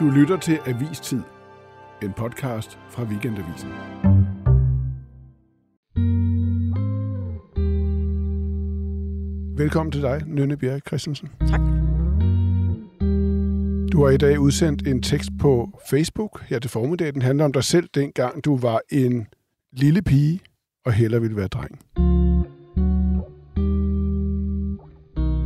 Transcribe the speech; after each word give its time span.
Du 0.00 0.10
lytter 0.10 0.36
til 0.36 0.58
Avistid, 0.66 1.20
en 2.02 2.12
podcast 2.12 2.78
fra 2.90 3.02
Weekendavisen. 3.02 3.68
Velkommen 9.58 9.92
til 9.92 10.02
dig, 10.02 10.22
Nynne 10.26 10.56
Bjerg 10.56 10.80
Christensen. 10.86 11.28
Tak. 11.48 11.60
Du 13.92 14.04
har 14.04 14.10
i 14.10 14.16
dag 14.16 14.40
udsendt 14.40 14.88
en 14.88 15.02
tekst 15.02 15.30
på 15.40 15.80
Facebook 15.90 16.42
her 16.48 16.58
til 16.58 16.70
formiddag. 16.70 17.14
Den 17.14 17.22
handler 17.22 17.44
om 17.44 17.52
dig 17.52 17.64
selv, 17.64 17.88
dengang 17.94 18.44
du 18.44 18.56
var 18.56 18.80
en 18.90 19.26
lille 19.72 20.02
pige 20.02 20.40
og 20.84 20.92
hellere 20.92 21.20
ville 21.20 21.36
være 21.36 21.48
dreng. 21.48 21.80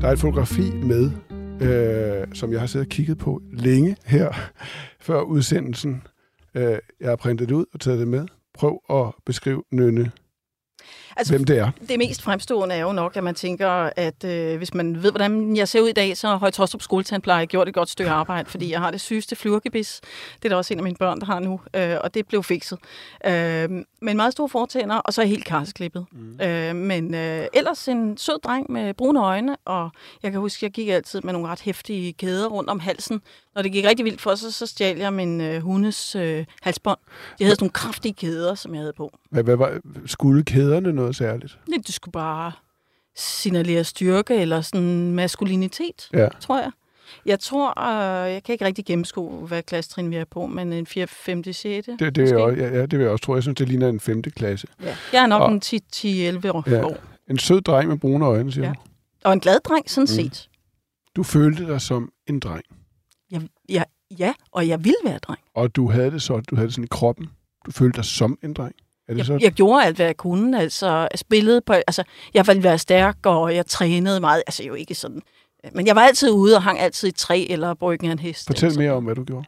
Der 0.01 0.09
er 0.09 0.13
et 0.13 0.19
fotografi 0.19 0.71
med, 0.83 1.11
øh, 1.61 2.27
som 2.35 2.53
jeg 2.53 2.61
har 2.61 2.67
siddet 2.67 2.87
og 2.87 2.91
kigget 2.91 3.19
på 3.19 3.43
længe 3.53 3.97
her 4.05 4.33
før 5.07 5.21
udsendelsen. 5.21 6.03
Øh, 6.55 6.79
jeg 7.01 7.09
har 7.09 7.17
printet 7.17 7.49
det 7.49 7.55
ud 7.55 7.65
og 7.75 7.81
taget 7.81 7.99
det 7.99 8.09
med. 8.09 8.27
Prøv 8.55 8.81
at 8.91 9.15
beskrive 9.27 9.63
Nynne, 9.73 10.13
Altså, 11.17 11.33
hvem 11.33 11.45
det 11.45 11.59
er. 11.59 11.71
det 11.89 11.99
mest 11.99 12.23
fremstående 12.23 12.75
er 12.75 12.81
jo 12.81 12.93
nok, 12.93 13.17
at 13.17 13.25
man 13.25 13.35
tænker, 13.35 13.91
at 13.97 14.25
øh, 14.25 14.57
hvis 14.57 14.75
man 14.75 15.03
ved, 15.03 15.11
hvordan 15.11 15.57
jeg 15.57 15.69
ser 15.69 15.81
ud 15.81 15.89
i 15.89 15.93
dag, 15.93 16.17
så 16.17 16.29
har 16.29 16.37
Højtostrup 16.37 16.83
skoletandpleje 16.83 17.47
gjort 17.47 17.69
et 17.69 17.75
godt 17.75 17.91
stykke 17.91 18.11
arbejde, 18.11 18.51
fordi 18.51 18.71
jeg 18.71 18.81
har 18.81 18.91
det 18.91 19.01
sygeste 19.01 19.37
flyvergebis. 19.37 20.01
Det 20.37 20.45
er 20.45 20.49
der 20.49 20.57
også 20.57 20.75
en 20.75 20.79
af 20.79 20.85
mine 20.85 20.97
børn, 20.97 21.21
der 21.21 21.27
har 21.27 21.41
nu, 21.41 21.61
øh, 21.77 21.97
og 22.01 22.15
det 22.15 22.27
blev 22.27 22.43
fikset. 22.43 22.79
Øh, 23.27 23.71
men 24.03 24.17
meget 24.17 24.33
store 24.33 24.49
fortænder, 24.49 24.97
og 24.97 25.13
så 25.13 25.23
er 25.23 25.27
helt 25.27 25.45
karsklippet. 25.45 26.07
Mm. 26.13 26.41
Øh, 26.41 26.77
men 26.77 27.15
øh, 27.15 27.47
ellers 27.53 27.89
en 27.89 28.17
sød 28.17 28.39
dreng 28.45 28.73
med 28.73 28.95
brune 28.95 29.21
øjne, 29.21 29.57
og 29.65 29.91
jeg 30.23 30.31
kan 30.31 30.41
huske, 30.41 30.65
jeg 30.65 30.73
gik 30.73 30.89
altid 30.89 31.21
med 31.21 31.33
nogle 31.33 31.49
ret 31.49 31.61
hæftige 31.61 32.13
kæder 32.13 32.49
rundt 32.49 32.71
om 32.71 32.81
halsen. 32.81 33.21
Når 33.55 33.63
det 33.63 33.73
gik 33.73 33.85
rigtig 33.85 34.05
vildt 34.05 34.21
for 34.21 34.35
sig, 34.35 34.55
så 34.55 34.67
stjal 34.67 34.99
jeg 34.99 35.13
min 35.13 35.41
øh, 35.41 35.63
hundes 35.63 36.17
øh, 36.17 36.45
halsbånd. 36.63 36.99
De 37.39 37.45
havde 37.45 37.55
sådan 37.55 37.65
nogle 37.65 37.73
kraftige 37.73 38.15
kæder, 38.15 38.55
som 38.55 38.75
jeg 38.75 38.81
havde 38.81 38.93
på. 38.97 39.19
Hvad, 39.31 39.43
hvad 39.43 39.57
var, 39.57 39.81
skulle 40.07 40.45
kæderne 40.45 40.93
noget 40.93 41.04
særligt? 41.13 41.59
Det, 41.67 41.87
det 41.87 41.95
skulle 41.95 42.13
bare 42.13 42.53
signalere 43.17 43.85
styrke 43.85 44.35
eller 44.37 44.61
sådan 44.61 45.13
maskulinitet, 45.13 46.09
Ja. 46.13 46.29
tror 46.41 46.59
jeg. 46.61 46.71
Jeg 47.27 47.41
tror, 47.41 47.81
øh, 47.81 48.33
jeg 48.33 48.43
kan 48.43 48.53
ikke 48.53 48.65
rigtig 48.65 48.85
gennemskue, 48.85 49.47
hvad 49.47 49.63
klassetrin 49.63 50.11
vi 50.11 50.17
er 50.17 50.25
på, 50.25 50.47
men 50.47 50.73
en 50.73 50.87
4., 50.87 51.07
5., 51.07 51.43
6. 51.53 51.87
Det, 51.99 52.15
det, 52.17 52.33
er 52.33 52.39
også, 52.39 52.57
ja, 52.63 52.69
ja, 52.69 52.81
det 52.81 52.93
vil 52.93 53.01
jeg 53.01 53.09
også 53.11 53.25
tro. 53.25 53.35
Jeg 53.35 53.43
synes, 53.43 53.57
det 53.57 53.69
ligner 53.69 53.89
en 53.89 54.01
femte 54.01 54.31
klasse. 54.31 54.67
Ja. 54.83 54.97
Jeg 55.13 55.23
er 55.23 55.27
nok 55.27 55.43
Og- 55.43 55.53
en 55.53 55.61
10-11 55.61 56.51
år. 56.53 56.71
Ja. 56.71 56.83
En 57.31 57.39
sød 57.39 57.61
dreng 57.61 57.89
med 57.89 57.99
brune 57.99 58.25
øjne, 58.27 58.53
siger 58.53 58.65
Ja. 58.67 58.69
ja. 59.25 59.29
Og 59.29 59.33
en 59.33 59.41
glad 59.41 59.59
dreng, 59.65 59.91
sådan 59.91 60.03
Mm. 60.03 60.07
set. 60.07 60.49
Du 61.17 61.23
følte 61.23 61.67
dig 61.67 61.81
som 61.81 62.13
en 62.27 62.41
dreng, 62.41 62.63
Jeg, 63.31 63.43
jeg, 63.69 63.85
ja, 64.19 64.35
og 64.53 64.69
jeg 64.69 64.85
vil 64.85 64.95
være 65.05 65.19
dreng. 65.19 65.41
og 65.55 65.77
du 65.77 65.91
havde 65.91 66.11
det 66.11 66.23
så, 66.23 66.41
du 66.41 66.55
havde 66.57 66.67
det 66.67 66.75
sådan 66.75 66.85
i 66.85 66.89
kroppen. 66.91 67.31
Du 67.67 67.71
følte 67.71 67.97
dig 67.97 68.05
som 68.05 68.39
en 68.43 68.55
dreng. 68.55 68.75
Er 69.09 69.15
det 69.15 69.29
Jeg, 69.29 69.43
jeg 69.43 69.53
gjorde 69.53 69.85
alt, 69.85 69.97
hvad 69.97 70.07
jeg 70.07 70.17
kunne. 70.17 70.61
Altså, 70.61 70.89
jeg 70.89 71.19
spillede 71.19 71.61
på... 71.61 71.73
Altså, 71.73 72.03
jeg 72.35 72.47
ville 72.47 72.63
være 72.63 72.79
stærk, 72.79 73.17
og 73.25 73.55
jeg 73.55 73.67
trænede 73.67 74.21
meget. 74.21 74.43
Altså, 74.47 74.63
jo 74.63 74.75
ikke 74.75 74.95
sådan... 74.95 75.23
Men 75.73 75.87
jeg 75.87 75.97
var 75.97 76.03
altid 76.03 76.31
ude 76.31 76.57
og 76.57 76.63
hang 76.63 76.81
altid 76.81 77.09
i 77.09 77.13
træ 77.13 77.47
eller 77.51 77.75
bryggen 77.75 78.09
af 78.09 78.13
en 78.13 78.19
hest. 78.19 78.47
Fortæl 78.47 78.79
mere 78.79 78.93
om, 78.93 79.05
hvad 79.05 79.15
du 79.15 79.25
gjorde. 79.25 79.47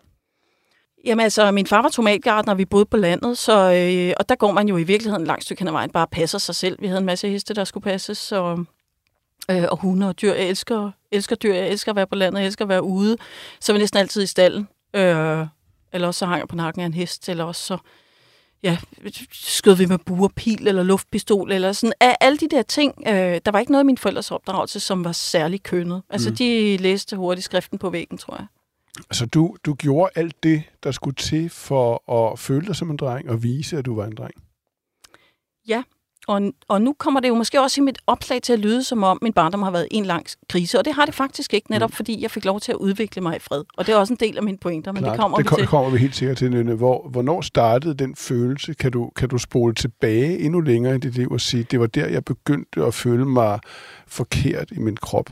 Jamen 1.05 1.23
altså, 1.23 1.51
min 1.51 1.67
far 1.67 1.83
var 1.83 1.89
tomatgartner, 1.89 2.53
og 2.53 2.59
vi 2.59 2.65
boede 2.65 2.85
på 2.85 2.97
landet, 2.97 3.39
så, 3.39 3.73
øh, 3.73 4.15
og 4.17 4.29
der 4.29 4.35
går 4.35 4.53
man 4.53 4.69
jo 4.69 4.77
i 4.77 4.83
virkeligheden 4.83 5.27
langt 5.27 5.45
stykke 5.45 5.61
hen 5.61 5.69
ad 5.69 5.73
vejen, 5.73 5.91
bare 5.91 6.07
passer 6.07 6.39
sig 6.39 6.55
selv. 6.55 6.77
Vi 6.81 6.87
havde 6.87 6.99
en 6.99 7.07
masse 7.07 7.29
heste, 7.29 7.55
der 7.55 7.65
skulle 7.65 7.85
passes, 7.85 8.19
så, 8.19 8.65
øh, 9.51 9.65
og 9.71 9.79
hunde 9.79 10.09
og 10.09 10.21
dyr. 10.21 10.33
Jeg 10.33 10.49
elsker, 10.49 10.91
elsker 11.13 11.37
dyr, 11.37 11.55
jeg 11.55 11.69
elsker 11.69 11.93
at 11.93 11.97
være 11.97 12.07
på 12.07 12.15
landet, 12.15 12.41
jeg 12.41 12.47
elsker 12.47 12.65
at 12.65 12.69
være 12.69 12.83
ude. 12.83 13.17
Så 13.61 13.73
var 13.73 13.77
jeg 13.79 13.83
næsten 13.83 13.99
altid 13.99 14.23
i 14.23 14.27
stallen. 14.27 14.69
Øh, 14.97 15.47
eller 15.93 16.09
også 16.09 16.19
så 16.19 16.27
hang 16.27 16.39
jeg 16.39 16.49
på 16.49 16.57
nakken 16.57 16.83
af 16.83 16.87
en 16.87 16.95
hest, 16.95 17.29
eller 17.29 17.45
også 17.45 17.63
så 17.63 17.79
ja, 18.67 18.79
skød 19.33 19.75
vi 19.77 19.87
med 19.87 19.99
bur, 19.99 20.29
pil 20.37 20.69
eller 20.69 20.83
luftpistol, 20.83 21.53
eller 21.53 21.73
sådan. 21.73 21.93
Af 22.01 22.17
alle 22.21 22.39
de 22.39 22.49
der 22.49 22.63
ting, 22.63 22.95
øh, 23.07 23.41
der 23.45 23.51
var 23.51 23.59
ikke 23.59 23.73
noget 23.73 23.81
af 23.81 23.87
min 23.87 23.99
forældres 23.99 24.31
opdragelse, 24.31 24.81
som 24.81 25.05
var 25.05 25.13
særlig 25.13 25.63
kønnet. 25.63 26.03
Altså, 26.11 26.31
Mm. 26.31 26.37
de 26.37 26.77
læste 26.77 27.17
hurtigt 27.17 27.45
skriften 27.45 27.79
på 27.79 27.91
væggen, 27.91 28.19
tror 28.19 28.37
jeg. 28.37 28.47
Altså, 29.11 29.27
du, 29.27 29.57
du 29.67 29.75
gjorde 29.75 30.11
alt 30.15 30.43
det, 30.43 30.63
der 30.83 30.91
skulle 30.91 31.15
til 31.15 31.51
for 31.51 32.13
at 32.33 32.39
føle 32.39 32.67
dig 32.67 32.77
som 32.77 32.91
en 32.91 32.97
dreng 32.97 33.31
og 33.31 33.43
vise, 33.43 33.79
at 33.79 33.85
du 33.87 33.95
var 33.95 34.05
en 34.05 34.15
dreng. 34.15 34.35
Og, 36.29 36.43
og 36.69 36.83
nu 36.83 36.93
kommer 36.99 37.21
det 37.21 37.29
jo 37.29 37.35
måske 37.35 37.61
også 37.61 37.81
i 37.81 37.85
mit 37.85 37.99
opslag 38.07 38.43
til 38.43 38.53
at 38.53 38.59
lyde, 38.59 38.85
som 38.85 39.03
om 39.03 39.19
min 39.23 39.33
barndom 39.33 39.63
har 39.63 39.71
været 39.71 39.89
en 39.91 40.05
lang 40.05 40.27
krise. 40.49 40.79
Og 40.79 40.85
det 40.85 40.93
har 40.95 41.05
det 41.05 41.15
faktisk 41.15 41.55
ikke, 41.55 41.71
netop 41.71 41.93
fordi 41.93 42.23
jeg 42.23 42.31
fik 42.31 42.45
lov 42.45 42.61
til 42.61 42.73
at 42.73 42.77
udvikle 42.77 43.23
mig 43.23 43.37
i 43.37 43.39
fred. 43.39 43.65
Og 43.77 43.87
det 43.87 43.93
er 43.93 43.97
også 43.97 44.13
en 44.13 44.19
del 44.21 44.37
af 44.37 44.43
mine 44.43 44.59
pointer, 44.59 44.93
men 44.93 45.05
det 45.05 45.19
kommer 45.19 45.39
det 45.39 45.51
vi 45.51 45.57
til. 45.57 45.67
kommer 45.67 45.91
vi 45.91 45.99
helt 45.99 46.17
sikkert 46.17 46.37
til, 46.37 46.51
Nynne. 46.51 46.75
Hvor, 46.75 47.09
hvornår 47.09 47.41
startede 47.41 47.95
den 47.95 48.17
følelse? 48.17 48.75
Kan 48.75 48.93
du, 48.93 49.11
kan 49.17 49.29
du 49.29 49.39
spole 49.39 49.75
tilbage 49.75 50.39
endnu 50.39 50.61
længere 50.61 50.95
i 50.95 50.99
dit 50.99 51.15
liv 51.15 51.31
og 51.31 51.41
sige, 51.41 51.63
det 51.63 51.81
var 51.81 51.87
der, 51.87 52.07
jeg 52.07 52.25
begyndte 52.25 52.85
at 52.85 52.95
føle 52.95 53.25
mig 53.25 53.61
forkert 54.07 54.71
i 54.71 54.79
min 54.79 54.97
krop? 54.97 55.31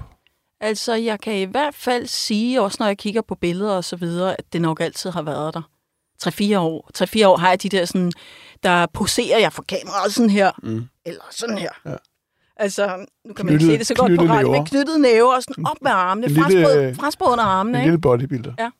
Altså, 0.60 0.94
jeg 0.94 1.20
kan 1.20 1.34
i 1.34 1.44
hvert 1.44 1.74
fald 1.74 2.06
sige, 2.06 2.62
også 2.62 2.76
når 2.80 2.86
jeg 2.86 2.98
kigger 2.98 3.22
på 3.22 3.34
billeder 3.34 3.72
og 3.72 3.84
så 3.84 3.96
videre, 3.96 4.32
at 4.38 4.44
det 4.52 4.60
nok 4.60 4.80
altid 4.80 5.10
har 5.10 5.22
været 5.22 5.54
der. 5.54 5.62
3-4 6.24 6.56
år. 6.58 6.90
3-4 6.98 7.26
år 7.26 7.36
har 7.36 7.48
jeg 7.48 7.62
de 7.62 7.68
der 7.68 7.84
sådan, 7.84 8.12
der 8.62 8.86
poserer 8.86 9.38
jeg 9.38 9.52
for 9.52 9.62
kameraet 9.62 10.14
sådan 10.14 10.30
her, 10.30 10.52
Mm. 10.62 10.84
eller 11.06 11.22
sådan 11.30 11.58
her. 11.58 11.70
Ja. 11.86 11.96
Altså, 12.56 13.06
nu 13.24 13.34
kan 13.34 13.44
man 13.46 13.54
ikke 13.54 13.64
se 13.66 13.78
det 13.78 13.86
så 13.86 13.94
godt 13.94 14.18
på 14.18 14.24
næver. 14.24 14.50
men 14.50 14.66
knyttede 14.66 14.98
næver 15.02 15.34
og 15.36 15.42
sådan 15.42 15.66
op 15.66 15.76
med 15.82 15.90
armene, 15.90 16.34
fraspå, 16.98 17.24
øh, 17.26 17.32
under 17.32 17.44
armene, 17.44 17.78
En 17.78 17.82
ikke? 17.82 17.90
lille 17.90 18.00
bodybuilder. 18.00 18.70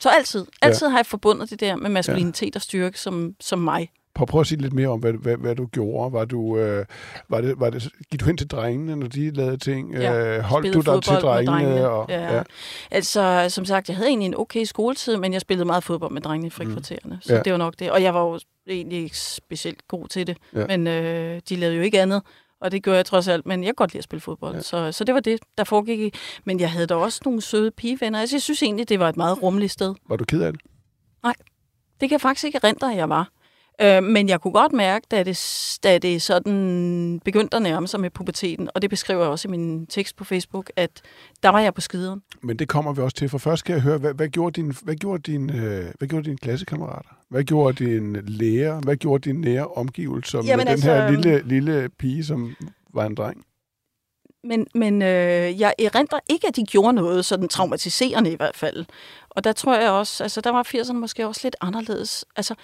Så 0.00 0.08
altid, 0.08 0.46
altid 0.62 0.88
har 0.88 0.98
jeg 0.98 1.06
forbundet 1.06 1.50
det 1.50 1.60
der 1.60 1.76
med 1.76 1.90
maskulinitet 1.90 2.56
og 2.56 2.62
styrke 2.62 3.00
som, 3.00 3.32
som 3.40 3.58
mig. 3.58 3.90
Prøv, 4.14 4.26
prøv 4.26 4.40
at 4.40 4.46
sige 4.46 4.62
lidt 4.62 4.72
mere 4.72 4.88
om, 4.88 5.00
hvad, 5.00 5.12
hvad, 5.12 5.36
hvad 5.36 5.56
du 5.56 5.66
gjorde. 5.66 6.12
Var 6.12 6.24
du, 6.24 6.58
øh, 6.58 6.86
var 7.28 7.40
det, 7.40 7.60
var 7.60 7.70
det, 7.70 7.88
gik 8.10 8.20
du 8.20 8.24
hen 8.26 8.36
til 8.36 8.46
drengene, 8.46 8.96
når 8.96 9.06
de 9.06 9.30
lavede 9.30 9.56
ting? 9.56 9.94
Ja, 9.94 10.36
øh, 10.36 10.42
holdt 10.42 10.74
du 10.74 10.80
dig 10.80 11.02
til 11.02 11.12
med 11.12 11.20
drengene? 11.20 11.88
Og, 11.88 12.06
ja. 12.08 12.36
Ja. 12.36 12.42
Altså, 12.90 13.46
som 13.48 13.64
sagt, 13.64 13.88
jeg 13.88 13.96
havde 13.96 14.08
egentlig 14.08 14.26
en 14.26 14.34
okay 14.36 14.64
skoletid, 14.64 15.16
men 15.16 15.32
jeg 15.32 15.40
spillede 15.40 15.64
meget 15.64 15.84
fodbold 15.84 16.12
med 16.12 16.22
drengene 16.22 16.46
i 16.46 16.50
frikvartererne. 16.50 17.18
Så 17.22 17.34
Ja. 17.34 17.40
det 17.42 17.52
var 17.52 17.58
nok 17.58 17.74
det. 17.78 17.90
Og 17.90 18.02
jeg 18.02 18.14
var 18.14 18.20
jo 18.24 18.40
egentlig 18.68 18.98
ikke 19.02 19.18
specielt 19.18 19.88
god 19.88 20.08
til 20.08 20.26
det. 20.26 20.36
Ja. 20.54 20.66
Men 20.66 20.86
øh, 20.86 21.40
de 21.48 21.56
lavede 21.56 21.76
jo 21.76 21.82
ikke 21.82 22.00
andet. 22.00 22.22
Og 22.60 22.72
det 22.72 22.82
gjorde 22.82 22.96
jeg 22.96 23.06
trods 23.06 23.28
alt. 23.28 23.46
Men 23.46 23.60
jeg 23.60 23.66
kan 23.68 23.74
godt 23.74 23.92
lide 23.92 23.98
at 23.98 24.04
spille 24.04 24.20
fodbold. 24.20 24.54
Ja. 24.54 24.60
Så, 24.60 24.92
så 24.92 25.04
det 25.04 25.14
var 25.14 25.20
det, 25.20 25.40
der 25.58 25.64
foregik 25.64 26.00
i. 26.00 26.12
Men 26.44 26.60
jeg 26.60 26.70
havde 26.70 26.86
da 26.86 26.94
også 26.94 27.20
nogle 27.24 27.40
søde 27.40 27.70
pigevenner. 27.70 28.20
Altså, 28.20 28.36
jeg 28.36 28.42
synes 28.42 28.62
egentlig, 28.62 28.88
det 28.88 29.00
var 29.00 29.08
et 29.08 29.16
meget 29.16 29.42
rummeligt 29.42 29.72
sted. 29.72 29.94
Var 30.08 30.16
du 30.16 30.24
ked 30.24 30.42
af 30.42 30.52
det? 30.52 30.60
Det 32.00 32.08
kan 32.08 32.10
jeg 32.10 32.20
faktisk 32.20 32.44
ikke 32.44 32.60
erindre, 32.62 32.90
at 32.92 32.96
jeg 32.96 33.08
var. 33.08 33.28
Øh, 33.80 34.02
men 34.02 34.28
jeg 34.28 34.40
kunne 34.40 34.52
godt 34.52 34.72
mærke, 34.72 35.06
da 35.10 35.22
det, 35.22 35.78
da 35.82 35.98
det 35.98 36.22
sådan 36.22 37.20
begyndte 37.24 37.56
at 37.56 37.62
nærme 37.62 37.88
sig 37.88 38.00
med 38.00 38.10
puberteten, 38.10 38.68
og 38.74 38.82
det 38.82 38.90
beskriver 38.90 39.20
jeg 39.22 39.30
også 39.30 39.48
i 39.48 39.50
min 39.50 39.86
tekst 39.86 40.16
på 40.16 40.24
Facebook, 40.24 40.70
at 40.76 41.02
der 41.42 41.48
var 41.48 41.60
jeg 41.60 41.74
på 41.74 41.80
skideren. 41.80 42.22
Men 42.42 42.58
det 42.58 42.68
kommer 42.68 42.92
vi 42.92 43.02
også 43.02 43.16
til, 43.16 43.28
for 43.28 43.38
først 43.38 43.60
skal 43.60 43.72
jeg 43.72 43.82
høre, 43.82 43.98
hvad, 43.98 44.14
hvad 44.14 44.28
gjorde 44.28 44.62
din, 44.62 44.72
hvad 44.82 44.94
gjorde 44.94 45.32
din, 45.32 45.50
øh, 45.50 45.84
hvad 45.98 46.08
gjorde 46.08 46.24
dine 46.24 46.38
klassekammerater? 46.38 47.08
Hvad 47.28 47.44
gjorde 47.44 47.84
din 47.84 48.16
lærer? 48.26 48.80
Hvad 48.80 48.96
gjorde 48.96 49.28
din 49.30 49.40
nære 49.40 49.66
omgivelser 49.66 50.38
med 50.38 50.46
Jamen 50.46 50.66
den 50.66 50.82
her 50.82 51.04
altså, 51.04 51.22
lille, 51.22 51.48
lille 51.48 51.88
pige, 51.88 52.24
som 52.24 52.56
var 52.94 53.06
en 53.06 53.14
dreng? 53.14 53.44
Men, 54.44 54.66
men 54.74 55.02
øh, 55.02 55.60
jeg 55.60 55.74
erindrer 55.78 56.18
ikke, 56.30 56.48
at 56.48 56.56
de 56.56 56.64
gjorde 56.64 56.92
noget 56.92 57.24
sådan 57.24 57.48
traumatiserende 57.48 58.32
i 58.32 58.36
hvert 58.36 58.56
fald. 58.56 58.84
Og 59.30 59.44
der 59.44 59.52
tror 59.52 59.76
jeg 59.76 59.90
også, 59.90 60.24
altså 60.24 60.40
der 60.40 60.50
var 60.50 60.62
80'erne 60.74 60.92
måske 60.92 61.26
også 61.26 61.40
lidt 61.44 61.56
anderledes. 61.60 62.24
Altså 62.36 62.54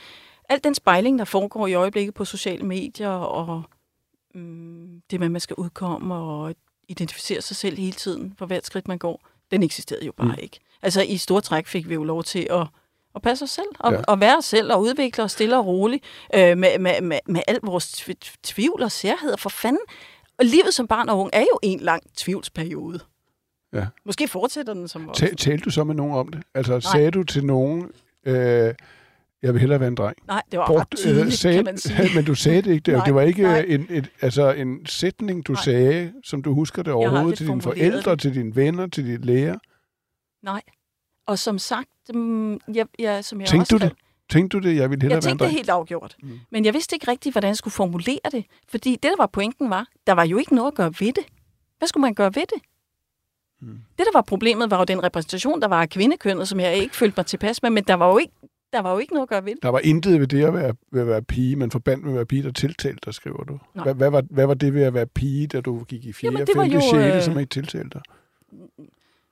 al 0.51 0.61
den 0.65 0.75
spejling, 0.75 1.19
der 1.19 1.25
foregår 1.25 1.67
i 1.67 1.75
øjeblikket 1.75 2.15
på 2.15 2.25
sociale 2.25 2.65
medier, 2.65 3.09
og 3.09 3.63
mm, 4.35 5.03
det 5.11 5.21
med, 5.21 5.27
at 5.27 5.31
man 5.33 5.41
skal 5.41 5.55
udkomme 5.59 6.15
og 6.15 6.55
identificere 6.89 7.41
sig 7.43 7.57
selv 7.57 7.77
hele 7.79 7.93
tiden, 7.93 8.35
for 8.39 8.47
hvert 8.47 8.67
skridt 8.67 8.89
man 8.89 8.99
går, 8.99 9.23
den 9.51 9.63
eksisterede 9.63 10.07
jo 10.07 10.13
bare 10.13 10.27
Mm. 10.29 10.39
ikke. 10.43 10.59
Altså 10.83 11.03
i 11.03 11.17
store 11.17 11.41
træk 11.41 11.67
fik 11.67 11.89
vi 11.89 11.95
jo 11.95 12.05
lov 12.05 12.25
til 12.25 12.47
at, 12.51 12.67
at 13.15 13.23
passe 13.23 13.43
os 13.43 13.51
selv, 13.51 13.67
og, 13.79 13.93
Ja. 13.93 14.01
og 14.09 14.21
være 14.21 14.37
os 14.39 14.45
selv, 14.45 14.73
og 14.73 14.81
udvikle 14.83 15.25
os 15.25 15.33
stille 15.33 15.57
og 15.59 15.67
roligt, 15.67 16.05
øh, 16.35 16.59
med, 16.59 16.79
med, 16.79 17.01
med, 17.01 17.19
med 17.27 17.41
al 17.49 17.59
vores 17.63 17.93
tv- 17.93 18.15
tvivl 18.43 18.83
og 18.83 18.93
særheder. 18.93 19.37
For 19.37 19.49
fanden, 19.51 19.81
og 20.39 20.45
livet 20.45 20.75
som 20.75 20.87
barn 20.87 21.09
og 21.09 21.19
ung 21.19 21.31
er 21.33 21.41
jo 21.41 21.59
en 21.63 21.81
lang 21.81 22.03
tvivlsperiode. 22.17 23.01
Ja. 23.73 23.87
Måske 24.05 24.29
fortsætter 24.29 24.75
den 24.75 24.89
som 24.89 25.07
voksen. 25.07 25.29
Ta- 25.29 25.35
talte 25.35 25.65
du 25.65 25.71
så 25.71 25.85
med 25.85 25.95
nogen 25.95 26.15
om 26.15 26.29
det? 26.29 26.43
Altså, 26.55 26.73
Nej. 26.73 26.81
sagde 26.81 27.11
du 27.11 27.23
til 27.25 27.45
nogen, 27.47 27.91
øh, 28.25 28.75
jeg 29.43 29.53
vil 29.53 29.61
hellere 29.61 29.81
være 29.81 29.89
en 29.89 29.95
dreng? 29.95 30.17
Nej, 30.27 30.43
det 30.53 30.59
var 30.59 30.67
Brugt- 30.67 30.81
ret 30.81 30.97
tydeligt, 30.97 31.27
øh, 31.27 31.33
sagde, 31.33 31.57
kan 31.57 31.65
man 31.65 31.79
sige. 31.79 32.09
Men 32.17 32.25
du 32.25 32.35
sagde 32.35 32.63
det 32.63 32.71
ikke. 32.71 32.83
Det, 32.83 32.95
Nej, 32.99 33.05
det 33.05 33.15
var 33.15 33.21
ikke 33.23 33.43
nej. 33.43 33.65
en, 33.69 33.87
et, 33.91 34.11
altså 34.21 34.53
en 34.53 34.87
sætning, 34.87 35.47
du 35.47 35.53
Nej. 35.53 35.63
sagde, 35.63 36.13
som 36.25 36.43
du 36.43 36.55
husker 36.55 36.83
det 36.83 36.93
overhovedet 36.93 37.39
til 37.39 37.47
dine 37.47 37.63
forældre, 37.63 38.11
det. 38.11 38.21
til 38.21 38.35
dine 38.35 38.57
venner, 38.57 38.87
til 38.87 39.07
dine 39.07 39.25
læger. 39.27 39.59
Nej. 40.43 40.63
Og 41.27 41.39
som 41.39 41.59
sagt, 41.59 41.89
mm, 42.15 42.53
jeg, 42.53 42.87
jeg, 42.99 43.25
som 43.25 43.41
jeg 43.41 43.49
Tænkte 43.49 43.63
også 43.75 43.79
du 43.79 43.85
det? 43.85 43.93
Tænkte 44.31 44.59
du 44.59 44.63
det, 44.69 44.77
jeg 44.77 44.91
ville 44.91 45.03
hellere 45.03 45.17
Jeg 45.17 45.25
være 45.25 45.33
en 45.33 45.39
tænkte 45.39 45.45
det 45.45 45.53
helt 45.53 45.71
afgjort. 45.71 46.17
Mm. 46.23 46.39
Men 46.51 46.65
jeg 46.65 46.75
vidste 46.75 46.97
ikke 46.97 47.11
rigtigt, 47.11 47.35
hvordan 47.35 47.49
jeg 47.49 47.57
skulle 47.57 47.73
formulere 47.73 48.19
det. 48.33 48.45
Fordi 48.69 48.91
det, 48.93 49.03
der 49.03 49.17
var 49.19 49.27
pointen, 49.27 49.71
var, 49.71 49.87
der 50.07 50.13
var 50.13 50.25
jo 50.25 50.39
ikke 50.39 50.55
noget 50.55 50.71
at 50.71 50.75
gøre 50.77 50.93
ved 51.01 51.13
det. 51.13 51.25
Hvad 51.79 51.89
skulle 51.89 52.03
man 52.03 52.15
gøre 52.15 52.35
ved 52.35 52.43
det? 52.43 52.63
Mm. 53.61 53.69
Det, 53.99 54.07
der 54.07 54.13
var 54.15 54.21
problemet, 54.23 54.71
var 54.71 54.79
jo 54.79 54.85
den 54.85 55.03
repræsentation, 55.03 55.61
der 55.61 55.69
var 55.69 55.83
af 55.83 55.91
kvindekønnet, 55.91 56.49
som 56.49 56.61
jeg 56.61 56.77
ikke 56.77 56.97
følte 56.97 57.15
mig 57.17 57.27
tilpas 57.27 57.63
med, 57.63 57.71
men 57.71 57.85
der 57.85 57.95
var 57.95 58.09
jo 58.09 58.19
ikke, 58.19 58.33
der 58.73 58.81
var 58.81 58.93
jo 58.93 58.99
ikke 58.99 59.13
noget 59.13 59.23
at 59.23 59.29
gøre 59.29 59.45
ved. 59.45 59.55
Der 59.63 59.69
var 59.69 59.79
intet 59.79 60.21
ved 60.21 60.27
det 60.27 60.45
at 60.45 60.55
være, 60.55 60.75
ved 60.93 61.01
at 61.01 61.07
være 61.07 61.23
pige, 61.23 61.57
men 61.57 61.71
forbandt 61.71 62.05
med 62.05 62.13
at 62.13 62.17
være 62.17 62.27
pige, 62.27 62.43
der 62.43 62.53
tiltalte 62.53 63.01
dig, 63.05 63.15
skriver 63.15 63.45
du. 63.45 63.59
Nej. 63.75 63.83
Hvad, 63.85 63.95
hvad, 63.95 64.11
var, 64.11 64.23
hvad 64.31 64.47
var 64.47 64.55
det 64.55 64.75
ved 64.75 64.83
at 64.83 64.95
være 64.95 65.07
pige, 65.07 65.47
da 65.47 65.61
du 65.61 65.85
gik 65.85 66.05
i 66.05 66.13
4. 66.13 66.27
Jamen, 66.33 66.39
5. 66.39 66.47
det 66.47 66.57
var 66.57 66.65
jo, 66.65 66.81
6. 66.81 67.17
øh, 67.17 67.23
som 67.23 67.39
ikke 67.39 67.51
tiltalte 67.51 67.91
dig? 67.91 68.03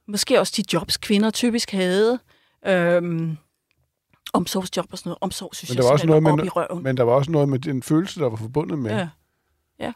Måske 0.08 0.40
også 0.40 0.54
de 0.56 0.64
jobs, 0.72 0.96
kvinder 0.96 1.30
typisk 1.30 1.70
havde. 1.70 2.18
Øhm, 2.66 3.36
omsorgsjob 4.32 4.86
og 4.92 4.98
sådan 4.98 5.08
noget. 5.10 5.18
Omsorg, 5.20 5.54
synes 5.54 5.70
Men 5.70 5.76
der 5.78 5.84
var 5.84 5.92
også 5.92 6.06
noget 6.06 6.24
var 6.24 6.36
med- 6.36 6.44
i 6.44 6.48
røven. 6.48 6.82
Men 6.82 6.96
der 6.96 7.02
var 7.02 7.12
også 7.12 7.30
noget 7.30 7.48
med 7.48 7.58
den 7.58 7.82
følelse, 7.82 8.20
der 8.20 8.28
var 8.28 8.36
forbundet 8.36 8.78
med. 8.78 8.90
Ja. 8.90 9.08
ja. 9.80 9.92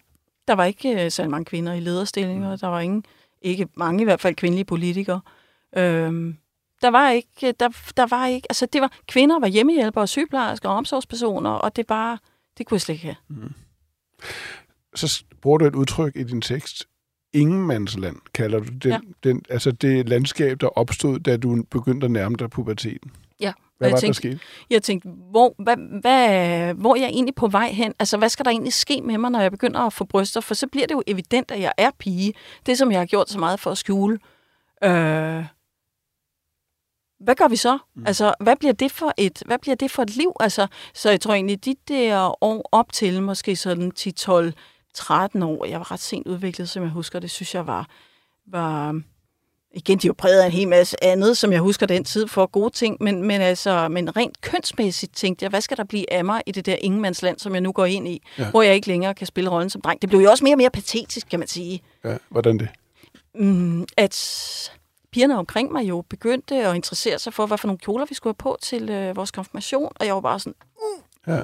Der 0.49 0.55
var 0.55 0.65
ikke 0.65 1.05
øh, 1.05 1.11
særlig 1.11 1.31
mange 1.31 1.45
kvinder 1.45 1.73
i 1.73 1.81
lederstillinger. 1.81 2.51
Mm. 2.53 2.59
Der 2.59 2.67
var 2.67 2.81
ingen, 2.81 3.05
ikke 3.43 3.69
mange 3.75 4.01
i 4.01 4.05
hvert 4.05 4.21
fald 4.21 4.35
kvindelige 4.35 4.65
politikere. 4.65 5.21
Øhm, 5.77 6.37
der 6.83 6.89
var 6.91 7.11
ikke, 7.11 7.53
der, 7.61 7.69
der 7.97 8.07
var 8.07 8.27
ikke, 8.27 8.47
altså 8.51 8.67
det 8.67 8.81
var, 8.81 8.93
kvinder 9.09 9.39
var 9.41 9.47
hjemmehjælpere, 9.47 10.07
sygeplejersker 10.07 10.69
og 10.69 10.75
omsorgspersoner, 10.77 11.51
og 11.51 11.77
det 11.77 11.87
bare, 11.87 12.19
det 12.59 12.67
kunne 12.67 12.77
jeg 12.77 12.81
slet 12.81 12.95
ikke 12.95 13.05
have. 13.07 13.17
Mm. 13.29 13.53
Så 14.95 15.25
bruger 15.43 15.59
du 15.59 15.65
et 15.65 15.75
udtryk 15.75 16.17
i 16.17 16.23
din 16.23 16.41
tekst. 16.41 16.85
Ingenmandsland 17.33 18.17
kalder 18.35 18.59
du 18.59 18.65
den, 18.83 18.91
Ja. 18.91 18.99
den, 19.25 19.43
altså 19.51 19.73
det 19.73 20.09
landskab, 20.09 20.61
der 20.61 20.67
opstod, 20.67 21.19
da 21.19 21.37
du 21.37 21.63
begyndte 21.71 22.05
at 22.05 22.11
nærme 22.11 22.37
dig 22.37 22.51
puberteten. 22.51 23.11
Ja, 23.41 23.53
Hvad 23.79 23.89
jeg 23.89 23.93
var 23.93 23.99
det, 24.01 24.07
der 24.07 24.13
tænkte- 24.13 24.17
skete? 24.17 24.39
Jeg 24.71 24.83
tænkte, 24.83 25.09
hvor, 25.31 25.55
hvad, 25.63 25.77
hvad, 26.01 26.75
hvor 26.75 26.95
er 26.97 27.01
jeg 27.01 27.09
egentlig 27.09 27.35
på 27.35 27.49
vej 27.49 27.69
hen? 27.73 27.93
Altså, 27.99 28.17
hvad 28.19 28.29
skal 28.29 28.45
der 28.45 28.51
egentlig 28.51 28.73
ske 28.73 29.01
med 29.03 29.19
mig, 29.19 29.31
når 29.31 29.41
jeg 29.41 29.51
begynder 29.51 29.81
at 29.81 29.93
få 29.93 30.05
bryster? 30.05 30.41
For 30.41 30.55
så 30.55 30.67
bliver 30.67 30.87
det 30.87 30.95
jo 30.95 31.03
evident, 31.07 31.51
at 31.51 31.61
jeg 31.61 31.73
er 31.79 31.91
pige. 31.99 32.33
Det, 32.67 32.79
som 32.79 32.93
jeg 32.93 33.01
har 33.01 33.07
gjort 33.07 33.31
så 33.31 33.39
meget 33.39 33.61
for 33.61 33.71
at 33.71 33.79
skjule. 33.79 34.19
Øh, 34.85 35.45
hvad 37.25 37.35
gør 37.35 37.49
vi 37.49 37.57
så? 37.57 37.79
Mm. 37.95 38.07
Altså, 38.07 38.35
hvad 38.41 38.57
bliver, 38.57 38.73
det 38.73 38.93
for 38.93 39.13
et, 39.17 39.43
hvad 39.47 39.59
bliver 39.59 39.75
det 39.75 39.91
for 39.91 40.03
et 40.03 40.17
liv? 40.17 40.33
Altså, 40.41 40.67
så 40.95 41.11
jeg 41.11 41.21
tror 41.21 41.35
egentlig, 41.35 41.65
de 41.65 41.75
der 41.89 42.45
år 42.45 42.69
op 42.73 42.93
til, 42.93 43.23
måske 43.23 43.57
sådan 43.57 43.91
10, 43.91 44.11
12, 44.11 44.53
13 44.95 45.43
år, 45.43 45.65
jeg 45.65 45.79
var 45.79 45.93
ret 45.93 46.01
sent 46.01 46.27
udviklet, 46.27 46.69
som 46.69 46.83
jeg 46.83 46.91
husker, 46.91 47.19
det 47.19 47.31
synes 47.31 47.55
jeg 47.55 47.67
var, 47.67 47.89
var 48.47 49.01
igen, 49.75 49.99
de 49.99 50.07
jo 50.07 50.15
præget 50.19 50.41
af 50.41 50.47
en 50.47 50.53
hel 50.53 50.69
masse 50.69 51.05
andet, 51.05 51.37
som 51.37 51.53
jeg 51.53 51.61
husker 51.61 51.87
den 51.87 52.05
tid 52.05 52.27
for 52.27 52.47
gode 52.47 52.71
ting, 52.71 52.97
men, 53.01 53.23
men, 53.23 53.41
altså, 53.41 53.89
men 53.89 54.17
rent 54.17 54.41
kønsmæssigt 54.41 55.17
tænkte 55.17 55.43
jeg, 55.43 55.51
hvad 55.51 55.61
skal 55.61 55.77
der 55.77 55.85
blive 55.85 56.13
af 56.13 56.25
mig 56.25 56.43
i 56.47 56.53
det 56.53 56.67
der 56.67 56.77
ingenmandsland, 56.81 57.39
som 57.39 57.53
jeg 57.53 57.61
nu 57.61 57.73
går 57.73 57.85
ind 57.85 58.09
i, 58.09 58.23
ja. 58.39 58.51
hvor 58.51 58.63
jeg 58.63 58.75
ikke 58.75 58.89
længere 58.89 59.15
kan 59.15 59.27
spille 59.27 59.51
rollen 59.51 59.71
som 59.71 59.81
dreng. 59.81 60.03
Det 60.03 60.11
blev 60.11 60.21
jo 60.21 60.31
også 60.31 60.45
mere 60.45 60.55
og 60.55 60.59
mere 60.59 60.71
patetisk, 60.71 61.27
kan 61.27 61.39
man 61.39 61.49
sige. 61.49 61.83
Ja, 62.05 62.17
hvordan 62.29 62.59
det? 62.59 62.69
Mm, 63.35 63.87
at 63.97 64.15
pigerne 65.13 65.39
omkring 65.39 65.73
mig 65.73 65.89
jo 65.89 66.05
begyndte 66.09 66.55
at 66.55 66.75
interessere 66.75 67.19
sig 67.19 67.33
for, 67.33 67.47
hvad 67.47 67.59
for 67.59 67.67
nogle 67.69 67.79
kjoler 67.79 68.07
vi 68.07 68.15
skulle 68.15 68.31
have 68.31 68.53
på 68.53 68.59
til 68.63 68.91
øh, 68.91 69.17
vores 69.17 69.31
konfirmation, 69.31 69.93
og 70.01 70.07
jeg 70.07 70.15
var 70.15 70.21
bare 70.21 70.41
sådan, 70.41 70.55
uh. 70.77 71.03
Ja. 71.27 71.43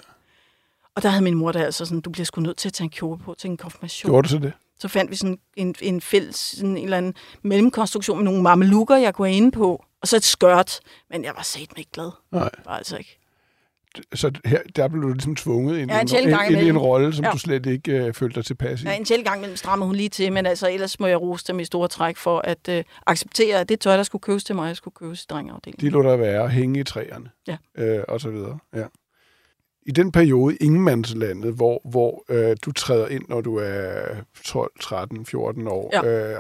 Og 0.94 1.03
der 1.03 1.09
havde 1.09 1.25
min 1.25 1.35
mor 1.35 1.53
da 1.53 1.59
altså 1.59 1.85
sådan, 1.85 2.00
du 2.00 2.11
bliver 2.11 2.25
sgu 2.25 2.41
nødt 2.41 2.56
til 2.56 2.69
at 2.69 2.73
tage 2.73 2.85
en 2.85 2.91
kjole 2.91 3.19
på 3.19 3.35
til 3.38 3.50
en 3.50 3.56
konfirmation. 3.56 4.11
Gjorde 4.11 4.23
du 4.23 4.29
så 4.29 4.38
det? 4.38 4.53
Så 4.81 4.88
fandt 4.88 5.11
vi 5.11 5.17
sådan 5.17 5.38
en, 5.56 5.75
en 5.81 6.00
fælles, 6.00 6.37
sådan 6.37 6.76
en 6.76 6.85
eller 6.85 6.97
anden 6.97 7.15
mellemkonstruktion 7.43 8.19
med 8.19 8.25
nogle 8.25 8.43
mamelukker, 8.43 8.97
jeg 8.97 9.15
kunne 9.15 9.29
have 9.29 9.37
inde 9.37 9.50
på, 9.50 9.85
og 10.00 10.09
så 10.09 10.17
et 10.17 10.25
skørt. 10.25 10.81
Men 11.11 11.25
jeg 11.25 11.32
var 11.37 11.43
satme 11.43 11.79
ikke 11.79 11.91
glad. 11.91 12.11
Nej. 12.31 12.50
Var 12.64 12.76
altså 12.76 12.97
ikke. 12.97 13.18
Så 14.15 14.31
her, 14.45 14.59
der 14.77 14.89
blev 14.89 15.03
du 15.03 15.09
ligesom 15.09 15.37
tvunget 15.37 15.79
ind, 15.79 15.91
Ja, 15.91 16.00
en 16.00 16.06
i 16.06 16.09
sjælden 16.09 16.31
gang 16.31 16.50
ind, 16.50 16.59
ind 16.59 16.67
i 16.67 16.71
en 16.71 16.79
rolle, 16.79 17.12
som 17.15 17.25
Ja. 17.25 17.31
du 17.31 17.39
slet 17.39 17.67
ikke 17.67 17.93
øh, 17.93 18.15
følte 18.15 18.35
dig 18.35 18.45
tilpas 18.45 18.83
i. 18.83 18.85
Ja, 18.87 18.97
en 18.97 19.06
sjældent 19.06 19.29
gang 19.29 19.59
strammede 19.59 19.87
hun 19.87 19.97
lige 19.97 20.09
til, 20.09 20.33
men 20.33 20.47
altså 20.47 20.71
ellers 20.71 21.00
må 21.00 21.06
jeg 21.06 21.21
rose 21.21 21.45
dem 21.49 21.61
i 21.61 21.65
store 21.65 21.89
træk 21.89 22.17
for 22.17 22.39
at 22.45 22.69
øh, 22.69 22.85
acceptere, 23.06 23.61
at 23.61 23.69
det 23.69 23.81
tøj, 23.81 23.97
der 23.97 24.03
skulle 24.03 24.23
købes 24.23 24.45
til 24.45 24.55
mig, 24.55 24.77
skulle 24.77 24.95
købes 24.95 25.23
i 25.23 25.27
drengeafdelingen. 25.31 25.87
De 25.87 25.91
lå 25.93 26.03
der 26.03 26.17
være, 26.17 26.49
hænge 26.49 26.81
i 26.81 26.85
træerne, 26.85 27.31
Ja. 27.49 27.56
øh, 27.79 28.05
og 28.09 28.21
så 28.21 28.31
videre. 28.31 28.59
Ja. 28.75 28.85
I 29.87 29.91
den 29.91 30.12
periode, 30.12 30.56
ingenmandslandet, 30.56 31.55
hvor, 31.55 31.81
hvor 31.91 32.25
øh, 32.29 32.56
du 32.65 32.73
træder 32.73 33.09
ind, 33.09 33.23
når 33.29 33.41
du 33.41 33.56
er 33.56 33.93
12, 34.45 34.71
13, 34.81 35.27
14 35.27 35.69
år, 35.69 35.91
Ja. 36.05 36.33
øh, 36.35 36.39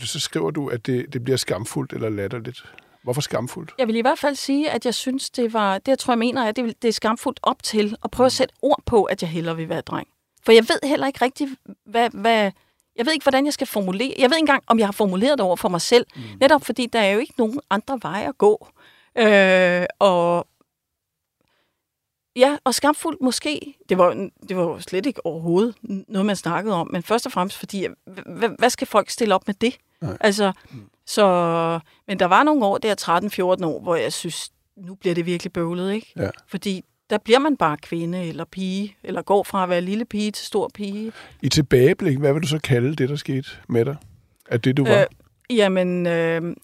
så 0.00 0.20
skriver 0.20 0.50
du, 0.50 0.68
at 0.68 0.86
det, 0.86 1.12
det 1.12 1.24
bliver 1.24 1.36
skamfuldt 1.36 1.92
eller 1.92 2.08
latterligt. 2.08 2.64
Hvorfor 3.08 3.20
skamfuldt? 3.20 3.74
Jeg 3.78 3.86
vil 3.86 3.96
i 3.96 4.00
hvert 4.00 4.18
fald 4.18 4.34
sige, 4.34 4.70
at 4.70 4.86
jeg 4.86 4.94
synes, 4.94 5.30
det 5.30 5.52
var, 5.52 5.78
det 5.78 5.88
jeg 5.88 5.98
tror, 5.98 6.12
jeg 6.12 6.18
mener, 6.18 6.44
at 6.44 6.56
det, 6.56 6.82
det 6.82 6.88
er 6.88 6.92
skamfuldt 6.92 7.40
op 7.42 7.62
til 7.62 7.96
at 8.04 8.10
prøve 8.10 8.26
at 8.26 8.32
sætte 8.32 8.54
ord 8.62 8.82
på, 8.86 9.04
at 9.04 9.22
jeg 9.22 9.30
hellere 9.30 9.56
vil 9.56 9.68
være 9.68 9.80
dreng. 9.80 10.08
For 10.44 10.52
jeg 10.52 10.62
ved 10.62 10.88
heller 10.88 11.06
ikke 11.06 11.24
rigtigt, 11.24 11.50
hvad, 11.86 12.10
hvad, 12.10 12.52
jeg 12.96 13.06
ved 13.06 13.12
ikke, 13.12 13.24
hvordan 13.24 13.44
jeg 13.44 13.52
skal 13.52 13.66
formulere. 13.66 14.14
Jeg 14.18 14.30
ved 14.30 14.36
ikke 14.36 14.42
engang, 14.42 14.64
om 14.66 14.78
jeg 14.78 14.86
har 14.86 14.92
formuleret 14.92 15.38
det 15.38 15.40
over 15.40 15.56
for 15.56 15.68
mig 15.68 15.80
selv. 15.80 16.06
Mm. 16.16 16.22
Netop 16.40 16.64
fordi, 16.64 16.86
der 16.86 17.00
er 17.00 17.12
jo 17.12 17.18
ikke 17.18 17.34
nogen 17.38 17.60
andre 17.70 17.98
veje 18.02 18.28
at 18.28 18.38
gå. 18.38 18.68
Øh, 19.18 19.86
og 19.98 20.46
ja, 22.36 22.56
og 22.64 22.74
skamfuldt 22.74 23.20
måske. 23.20 23.74
Det 23.88 23.98
var, 23.98 24.28
det 24.48 24.56
var 24.56 24.78
slet 24.78 25.06
ikke 25.06 25.26
overhovedet 25.26 25.74
noget, 26.08 26.26
man 26.26 26.36
snakkede 26.36 26.74
om. 26.74 26.88
Men 26.92 27.02
først 27.02 27.26
og 27.26 27.32
fremmest 27.32 27.58
fordi, 27.58 27.86
hvad, 28.26 28.48
hvad 28.58 28.70
skal 28.70 28.86
folk 28.86 29.10
stille 29.10 29.34
op 29.34 29.46
med 29.46 29.54
det? 29.54 29.76
Nej. 30.00 30.16
Altså, 30.20 30.52
så, 31.08 31.80
men 32.06 32.18
der 32.18 32.26
var 32.26 32.42
nogle 32.42 32.64
år, 32.64 32.78
der 32.78 33.58
13-14 33.60 33.66
år, 33.66 33.80
hvor 33.80 33.96
jeg 33.96 34.12
synes, 34.12 34.52
nu 34.76 34.94
bliver 34.94 35.14
det 35.14 35.26
virkelig 35.26 35.52
bøvlet, 35.52 35.92
ikke? 35.92 36.12
Ja. 36.16 36.30
Fordi 36.46 36.84
der 37.10 37.18
bliver 37.18 37.38
man 37.38 37.56
bare 37.56 37.76
kvinde 37.76 38.24
eller 38.24 38.44
pige, 38.44 38.96
eller 39.02 39.22
går 39.22 39.42
fra 39.42 39.62
at 39.62 39.68
være 39.68 39.80
lille 39.80 40.04
pige 40.04 40.30
til 40.30 40.46
stor 40.46 40.70
pige. 40.74 41.12
I 41.42 41.48
tilbageblik, 41.48 42.18
hvad 42.18 42.32
vil 42.32 42.42
du 42.42 42.48
så 42.48 42.58
kalde 42.58 42.96
det, 42.96 43.08
der 43.08 43.16
skete 43.16 43.48
med 43.68 43.84
dig? 43.84 43.96
At 44.48 44.64
det, 44.64 44.76
du 44.76 44.84
var? 44.84 45.00
Øh, 45.00 45.06
jamen, 45.56 46.06
øh, 46.06 46.56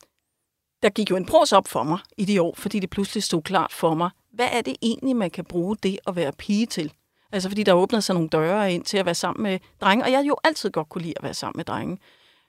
der 0.82 0.88
gik 0.88 1.10
jo 1.10 1.16
en 1.16 1.26
pros 1.26 1.52
op 1.52 1.68
for 1.68 1.82
mig 1.82 1.98
i 2.18 2.24
de 2.24 2.42
år, 2.42 2.54
fordi 2.58 2.78
det 2.78 2.90
pludselig 2.90 3.22
stod 3.22 3.42
klart 3.42 3.72
for 3.72 3.94
mig, 3.94 4.10
hvad 4.32 4.48
er 4.52 4.60
det 4.60 4.76
egentlig, 4.82 5.16
man 5.16 5.30
kan 5.30 5.44
bruge 5.44 5.76
det 5.82 5.98
at 6.06 6.16
være 6.16 6.32
pige 6.32 6.66
til? 6.66 6.92
Altså, 7.32 7.48
fordi 7.48 7.62
der 7.62 7.72
åbnede 7.72 8.02
sig 8.02 8.14
nogle 8.14 8.28
døre 8.28 8.72
ind 8.72 8.84
til 8.84 8.98
at 8.98 9.06
være 9.06 9.14
sammen 9.14 9.42
med 9.42 9.58
drenge, 9.80 10.04
og 10.04 10.12
jeg 10.12 10.24
jo 10.28 10.36
altid 10.44 10.70
godt 10.70 10.88
kunne 10.88 11.02
lide 11.02 11.14
at 11.16 11.22
være 11.22 11.34
sammen 11.34 11.58
med 11.58 11.64
drenge. 11.64 11.98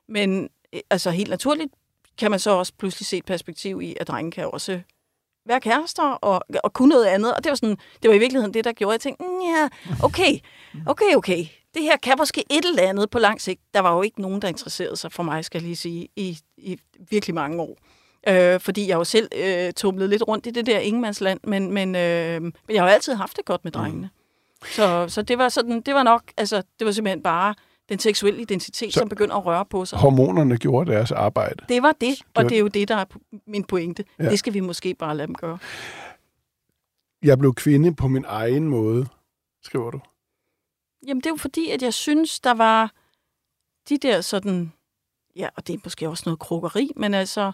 Men 0.09 0.49
øh, 0.73 0.79
altså, 0.89 1.11
helt 1.11 1.29
naturligt 1.29 1.73
kan 2.17 2.31
man 2.31 2.39
så 2.39 2.51
også 2.51 2.73
pludselig 2.77 3.05
se 3.07 3.17
et 3.17 3.25
perspektiv 3.25 3.81
i, 3.81 3.95
at 3.99 4.07
drenge 4.07 4.31
kan 4.31 4.49
også 4.53 4.79
være 5.47 5.61
kærester 5.61 6.03
og, 6.03 6.41
og 6.63 6.73
kunne 6.73 6.89
noget 6.89 7.05
andet. 7.05 7.33
Og 7.35 7.43
det 7.43 7.49
var, 7.49 7.55
sådan, 7.55 7.77
det 8.03 8.09
var 8.09 8.15
i 8.15 8.19
virkeligheden 8.19 8.53
det, 8.53 8.63
der 8.63 8.71
gjorde, 8.71 8.93
at 8.93 8.93
jeg 8.93 9.01
tænkte, 9.01 9.25
"Mm, 9.25 9.41
ja, 9.41 9.69
okay, 10.03 10.39
okay, 10.87 11.15
okay. 11.15 11.45
Det 11.73 11.83
her 11.83 11.97
kan 11.97 12.13
måske 12.17 12.43
et 12.49 12.65
eller 12.65 12.83
andet 12.83 13.09
på 13.09 13.19
lang 13.19 13.41
sigt. 13.41 13.61
Der 13.73 13.79
var 13.79 13.95
jo 13.95 14.01
ikke 14.01 14.21
nogen, 14.21 14.41
der 14.41 14.47
interesserede 14.47 14.97
sig 14.97 15.11
for 15.11 15.23
mig, 15.23 15.45
skal 15.45 15.57
jeg 15.59 15.63
lige 15.63 15.75
sige, 15.75 16.07
i, 16.15 16.37
i 16.57 16.79
virkelig 17.09 17.35
mange 17.35 17.61
år. 17.61 17.77
Øh, 18.27 18.59
fordi 18.59 18.87
jeg 18.87 18.95
jo 18.95 19.03
selv 19.03 19.29
øh, 19.35 19.73
tumlede 19.73 20.09
lidt 20.09 20.23
rundt 20.27 20.45
i 20.45 20.49
det 20.49 20.65
der 20.65 20.79
ingenmandsland, 20.79 21.39
men, 21.43 21.71
men, 21.71 21.95
øh, 21.95 22.41
men 22.41 22.53
jeg 22.69 22.81
har 22.81 22.87
jo 22.89 22.93
altid 22.93 23.13
haft 23.13 23.37
det 23.37 23.45
godt 23.45 23.63
med 23.63 23.71
drengene. 23.71 24.09
Så, 24.65 25.05
så 25.07 25.21
det 25.21 25.37
var 25.37 25.49
sådan, 25.49 25.81
det 25.81 25.93
var 25.93 26.03
nok, 26.03 26.23
altså, 26.37 26.63
det 26.79 26.85
var 26.85 26.91
simpelthen 26.91 27.23
bare 27.23 27.55
den 27.89 27.99
seksuelle 27.99 28.41
identitet, 28.41 28.93
Så- 28.93 28.99
som 28.99 29.09
begynder 29.09 29.35
at 29.35 29.45
røre 29.45 29.65
på 29.65 29.85
sig. 29.85 29.99
Hormonerne 29.99 30.57
gjorde 30.57 30.91
deres 30.91 31.11
arbejde. 31.11 31.65
Det 31.69 31.83
var 31.83 31.91
det, 32.01 32.15
og 32.35 32.43
var- 32.43 32.49
det 32.49 32.55
er 32.55 32.59
jo 32.59 32.67
det, 32.67 32.87
der 32.87 32.95
er 32.95 33.05
min 33.47 33.63
pointe. 33.63 34.05
Ja. 34.19 34.23
Ja. 34.23 34.29
Det 34.29 34.39
skal 34.39 34.53
vi 34.53 34.59
måske 34.59 34.93
bare 34.95 35.17
lade 35.17 35.27
dem 35.27 35.35
gøre. 35.35 35.57
Jeg 37.23 37.39
blev 37.39 37.53
kvinde 37.53 37.95
på 37.95 38.07
min 38.07 38.25
egen 38.27 38.67
måde, 38.67 39.07
skriver 39.63 39.91
du. 39.91 39.99
Jamen, 41.07 41.21
det 41.21 41.25
er 41.25 41.31
jo 41.33 41.37
fordi, 41.37 41.69
at 41.69 41.81
jeg 41.81 41.93
synes, 41.93 42.39
der 42.39 42.53
var 42.53 42.91
de 43.89 43.97
der 43.97 44.21
sådan... 44.21 44.73
Ja, 45.35 45.49
og 45.57 45.67
det 45.67 45.75
er 45.75 45.79
måske 45.83 46.09
også 46.09 46.23
noget 46.25 46.39
krukkeri, 46.39 46.91
men 46.95 47.13
altså... 47.13 47.51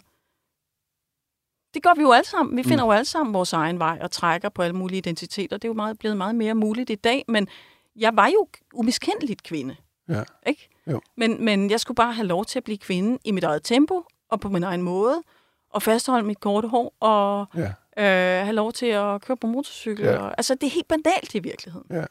Det 1.73 1.83
gør 1.83 1.93
vi 1.95 2.01
jo 2.01 2.11
alle 2.11 2.27
sammen. 2.27 2.57
Vi 2.57 2.63
finder 2.63 2.83
Mm. 2.83 2.87
jo 2.87 2.91
alle 2.91 3.05
sammen 3.05 3.33
vores 3.33 3.53
egen 3.53 3.79
vej 3.79 3.99
og 4.01 4.11
trækker 4.11 4.49
på 4.49 4.61
alle 4.61 4.75
mulige 4.75 4.97
identiteter. 4.97 5.57
Det 5.57 5.63
er 5.65 5.69
jo 5.69 5.73
meget, 5.73 5.99
blevet 5.99 6.17
meget 6.17 6.35
mere 6.35 6.55
muligt 6.55 6.89
i 6.89 6.95
dag, 6.95 7.25
men 7.27 7.47
jeg 7.95 8.15
var 8.15 8.27
jo 8.27 8.47
umiskendeligt 8.73 9.43
kvinde. 9.43 9.75
Ja. 10.11 10.23
Ikke? 10.47 10.69
Jo. 10.91 11.01
Men, 11.17 11.45
men 11.45 11.69
jeg 11.71 11.79
skulle 11.79 11.95
bare 11.95 12.13
have 12.13 12.27
lov 12.27 12.45
til 12.45 12.59
at 12.59 12.63
blive 12.63 12.77
kvinde 12.77 13.17
i 13.25 13.31
mit 13.31 13.43
eget 13.43 13.63
tempo 13.63 14.03
og 14.29 14.39
på 14.39 14.49
min 14.49 14.63
egen 14.63 14.81
måde, 14.81 15.21
og 15.69 15.81
fastholde 15.81 16.27
mit 16.27 16.39
korte 16.39 16.67
hår 16.67 16.93
og 16.99 17.45
Ja. 17.55 17.61
øh, 17.97 18.45
have 18.45 18.53
lov 18.53 18.71
til 18.73 18.85
at 18.85 19.21
køre 19.21 19.37
på 19.37 19.47
motorcykel. 19.47 20.05
Ja. 20.05 20.11
Ja. 20.11 20.17
Og, 20.17 20.33
altså, 20.37 20.55
det 20.55 20.63
er 20.63 20.71
helt 20.71 20.87
banalt 20.87 21.35
i 21.35 21.39
virkeligheden. 21.39 22.05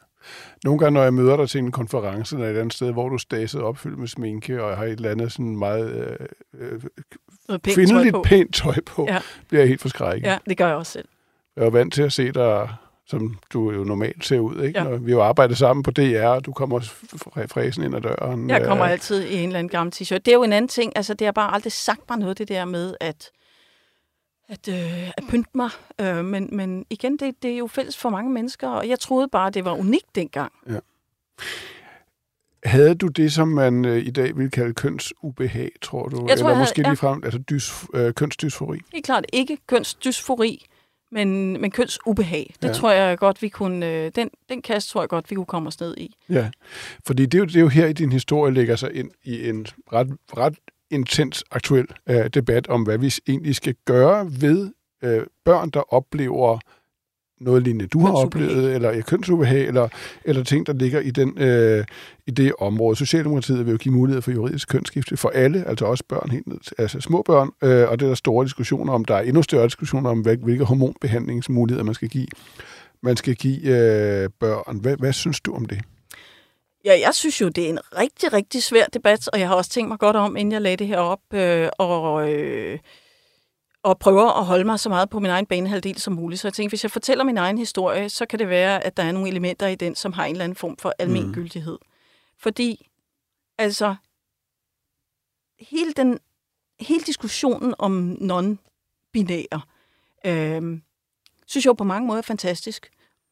Nogle 0.63 0.79
gange, 0.79 0.93
når 0.93 1.03
jeg 1.03 1.13
møder 1.13 1.37
dig 1.37 1.49
til 1.49 1.59
en 1.59 1.71
konference 1.71 2.35
eller 2.35 2.49
et 2.49 2.57
andet 2.57 2.73
sted, 2.73 2.91
hvor 2.91 3.09
du 3.09 3.17
staset 3.17 3.61
opfyldt 3.61 3.99
med 3.99 4.07
sminke, 4.07 4.63
og 4.63 4.69
jeg 4.69 4.77
har 4.77 4.85
et 4.85 4.91
eller 4.91 5.09
andet 5.11 5.31
sådan 5.31 5.55
meget 5.57 5.91
øh, 6.59 6.79
øh, 7.49 7.59
kvindeligt 7.63 8.15
pænt 8.23 8.55
tøj 8.55 8.75
på, 8.85 9.05
ja. 9.07 9.13
Ja. 9.13 9.19
bliver 9.47 9.61
jeg 9.61 9.67
helt 9.69 9.81
forskrækket. 9.81 10.27
Ja, 10.27 10.37
det 10.49 10.57
gør 10.57 10.67
jeg 10.67 10.75
også 10.75 10.91
selv. 10.91 11.07
Jeg 11.55 11.65
er 11.65 11.69
vant 11.69 11.93
til 11.93 12.01
at 12.01 12.13
se 12.13 12.31
dig, 12.31 12.69
som 13.05 13.35
du 13.53 13.71
jo 13.71 13.83
normalt 13.83 14.25
ser 14.25 14.39
ud. 14.39 14.63
Ikke? 14.63 14.79
Ja. 14.79 14.83
Når 14.89 14.97
vi 14.97 15.11
har 15.11 15.17
jo 15.17 15.23
arbejdet 15.23 15.57
sammen 15.57 15.83
på 15.83 15.91
DR, 15.91 16.25
og 16.25 16.45
du 16.45 16.51
kommer 16.53 16.79
fræsen 17.47 17.83
ind 17.83 17.95
ad 17.95 18.01
døren. 18.01 18.49
Jeg 18.49 18.65
kommer 18.65 18.85
Øh, 18.85 18.91
altid 18.91 19.23
i 19.23 19.35
en 19.35 19.47
eller 19.49 19.59
anden 19.59 19.69
gammel 19.71 19.93
t-shirt. 19.95 20.17
Det 20.17 20.27
er 20.27 20.33
jo 20.33 20.43
en 20.43 20.53
anden 20.53 20.69
ting. 20.69 20.93
Altså, 20.95 21.13
det 21.13 21.25
har 21.27 21.31
bare 21.31 21.53
aldrig 21.53 21.71
sagt 21.71 22.01
mig 22.09 22.19
noget, 22.19 22.37
det 22.37 22.47
der 22.47 22.65
med 22.65 22.95
at, 22.99 23.29
at, 24.49 24.67
øh, 24.69 25.07
at 25.09 25.23
pynte 25.29 25.49
mig. 25.55 25.69
Øh, 26.01 26.25
men, 26.25 26.49
men 26.51 26.85
igen, 26.89 27.17
det, 27.17 27.35
det 27.43 27.51
er 27.53 27.57
jo 27.57 27.67
fælles 27.67 27.97
for 27.97 28.09
mange 28.09 28.31
mennesker, 28.31 28.67
og 28.69 28.89
jeg 28.89 28.99
troede 28.99 29.27
bare, 29.27 29.49
det 29.49 29.65
var 29.65 29.73
unikt 29.73 30.15
dengang. 30.15 30.51
havde 32.65 32.95
du 32.95 33.07
det, 33.07 33.33
som 33.33 33.47
man 33.47 33.85
øh, 33.85 33.97
i 33.97 34.11
dag 34.11 34.37
vil 34.37 34.51
kalde 34.51 34.73
kønsubehag, 34.73 35.71
tror 35.81 36.07
du? 36.07 36.15
Jeg 36.27 36.37
tror, 36.37 36.47
Eller 36.47 36.49
jeg 36.49 36.57
måske 36.59 36.77
havde- 36.81 36.87
ja. 36.87 36.91
ligefrem 36.91 37.21
altså 37.23 37.39
dys, 37.39 37.71
øh, 37.93 38.13
kønsdysfori? 38.13 38.79
Helt 38.93 39.05
klart 39.05 39.25
ikke 39.33 39.57
kønsdysfori, 39.67 40.65
men, 41.11 41.61
men 41.61 41.71
kønsubehag. 41.71 42.53
Det 42.61 42.67
Ja. 42.67 42.73
tror 42.73 42.91
jeg 42.91 43.17
godt, 43.17 43.41
vi 43.41 43.49
kunne... 43.49 43.85
Øh, 43.85 44.11
den, 44.15 44.29
den 44.49 44.61
kast 44.61 44.89
tror 44.89 45.01
jeg 45.01 45.09
godt, 45.09 45.29
vi 45.29 45.35
kunne 45.35 45.45
komme 45.45 45.67
os 45.67 45.79
ned 45.79 45.97
i. 45.97 46.15
Ja, 46.29 46.49
fordi 47.05 47.25
det 47.25 47.33
er, 47.33 47.39
jo, 47.39 47.45
det 47.45 47.55
er 47.55 47.59
jo 47.59 47.67
her 47.67 47.87
i 47.87 47.93
din 47.93 48.11
historie 48.11 48.53
lægger 48.53 48.75
sig 48.75 48.93
ind 48.95 49.11
i 49.23 49.49
en 49.49 49.65
ret, 49.93 50.07
ret 50.37 50.55
intens 50.89 51.43
aktuel 51.51 51.87
øh, 52.09 52.27
debat 52.27 52.67
om, 52.67 52.83
hvad 52.83 52.97
vi 52.97 53.13
egentlig 53.27 53.55
skal 53.55 53.75
gøre 53.85 54.27
ved 54.41 54.71
øh, 55.03 55.23
børn, 55.45 55.69
der 55.69 55.93
oplever 55.93 56.59
noget 57.41 57.63
lignende, 57.63 57.87
du 57.87 58.05
har 58.05 58.13
oplevet, 58.13 58.75
eller 58.75 58.91
ja, 58.91 59.01
kønsubehag, 59.01 59.67
eller, 59.67 59.87
eller 60.25 60.43
ting, 60.43 60.67
der 60.67 60.73
ligger 60.73 60.99
i, 60.99 61.11
den, 61.11 61.37
øh, 61.37 61.85
i 62.27 62.31
det 62.31 62.53
område. 62.59 62.95
Socialdemokratiet 62.95 63.65
vil 63.65 63.71
jo 63.71 63.77
give 63.77 63.95
mulighed 63.95 64.21
for 64.21 64.31
juridisk 64.31 64.67
kønsskifte 64.67 65.17
for 65.17 65.29
alle, 65.29 65.67
altså 65.67 65.85
også 65.85 66.03
børn 66.09 66.29
helt 66.29 66.47
ned, 66.47 66.57
altså 66.77 67.01
små 67.01 67.21
børn, 67.21 67.49
øh, 67.63 67.89
og 67.89 67.99
det 67.99 68.05
er 68.05 68.09
der 68.09 68.15
store 68.15 68.45
diskussioner 68.45 68.93
om. 68.93 69.05
Der 69.05 69.15
er 69.15 69.21
endnu 69.21 69.43
større 69.43 69.65
diskussioner 69.65 70.09
om, 70.09 70.19
hvilke 70.19 70.63
hormonbehandlingsmuligheder 70.63 71.83
man 71.83 71.93
skal 71.93 72.09
give, 72.09 72.27
man 73.03 73.17
skal 73.17 73.35
give 73.35 73.61
øh, 73.61 74.29
børn. 74.39 74.77
Hvad, 74.77 74.97
hvad 74.97 75.13
synes 75.13 75.41
du 75.41 75.53
om 75.53 75.65
det? 75.65 75.81
Ja, 76.85 76.99
jeg 76.99 77.13
synes 77.13 77.41
jo, 77.41 77.49
det 77.49 77.65
er 77.65 77.69
en 77.69 77.79
rigtig, 77.97 78.33
rigtig 78.33 78.63
svær 78.63 78.85
debat, 78.93 79.27
og 79.33 79.39
jeg 79.39 79.47
har 79.47 79.55
også 79.55 79.69
tænkt 79.69 79.87
mig 79.87 79.99
godt 79.99 80.15
om, 80.15 80.35
inden 80.35 80.51
jeg 80.51 80.61
lagde 80.61 80.77
det 80.77 80.87
her 80.87 80.97
op, 80.97 81.33
øh, 81.33 81.69
og, 81.77 82.31
øh, 82.31 82.79
og 83.83 83.99
prøver 83.99 84.39
at 84.39 84.45
holde 84.45 84.63
mig 84.63 84.79
så 84.79 84.89
meget 84.89 85.09
på 85.09 85.19
min 85.19 85.31
egen 85.31 85.45
banehalvdel 85.45 85.97
som 85.99 86.13
muligt. 86.13 86.41
Så 86.41 86.47
jeg 86.47 86.53
tænkte, 86.53 86.71
hvis 86.71 86.83
jeg 86.83 86.91
fortæller 86.91 87.23
min 87.23 87.37
egen 87.37 87.57
historie, 87.57 88.09
så 88.09 88.25
kan 88.25 88.39
det 88.39 88.49
være, 88.49 88.83
at 88.83 88.97
der 88.97 89.03
er 89.03 89.11
nogle 89.11 89.29
elementer 89.29 89.67
i 89.67 89.75
den, 89.75 89.95
som 89.95 90.13
har 90.13 90.25
en 90.25 90.31
eller 90.31 90.43
anden 90.43 90.55
form 90.55 90.77
for 90.77 90.93
almen 90.99 91.27
Mm. 91.27 91.33
gyldighed. 91.33 91.77
Fordi, 92.37 92.89
altså, 93.57 93.95
hele, 95.59 95.93
den, 95.93 96.19
hele 96.79 97.03
diskussionen 97.03 97.75
om 97.79 98.17
non-binære, 98.21 99.59
øh, 100.25 100.79
synes 101.47 101.65
jeg 101.65 101.69
jo 101.69 101.73
på 101.73 101.83
mange 101.83 102.07
måder 102.07 102.17
er 102.17 102.21
fantastisk, 102.21 102.89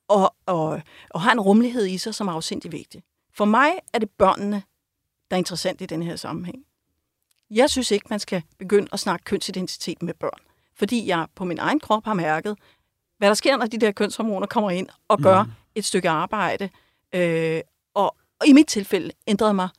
og, 0.07 0.35
og, 0.45 0.81
og 1.09 1.21
har 1.21 1.31
en 1.31 1.39
rummelighed 1.39 1.85
i 1.87 1.97
sig, 1.97 2.15
som 2.15 2.27
er 2.27 2.31
afsindig 2.31 2.71
vigtig. 2.71 3.03
For 3.33 3.45
mig 3.45 3.71
er 3.93 3.99
det 3.99 4.09
børnene, 4.09 4.63
der 5.29 5.35
er 5.35 5.37
interessant 5.37 5.81
i 5.81 5.85
den 5.85 6.03
her 6.03 6.15
sammenhæng. 6.15 6.65
Jeg 7.51 7.69
synes 7.69 7.91
ikke, 7.91 8.05
man 8.09 8.19
skal 8.19 8.41
begynde 8.59 8.87
at 8.93 8.99
snakke 8.99 9.23
kønsidentitet 9.23 10.03
med 10.03 10.13
børn. 10.13 10.39
Fordi 10.75 11.07
jeg 11.07 11.27
på 11.35 11.45
min 11.45 11.59
egen 11.59 11.79
krop 11.79 12.05
har 12.05 12.13
mærket, 12.13 12.57
hvad 13.17 13.27
der 13.27 13.33
sker, 13.33 13.57
når 13.57 13.65
de 13.65 13.77
der 13.77 13.91
kønshormoner 13.91 14.47
kommer 14.47 14.69
ind 14.69 14.87
og 15.07 15.19
gør 15.19 15.43
mm. 15.43 15.51
et 15.75 15.85
stykke 15.85 16.09
arbejde. 16.09 16.69
Øh, 17.15 17.61
og, 17.93 18.15
og 18.41 18.47
i 18.47 18.53
mit 18.53 18.67
tilfælde 18.67 19.11
ændrede 19.27 19.53
mig 19.53 19.69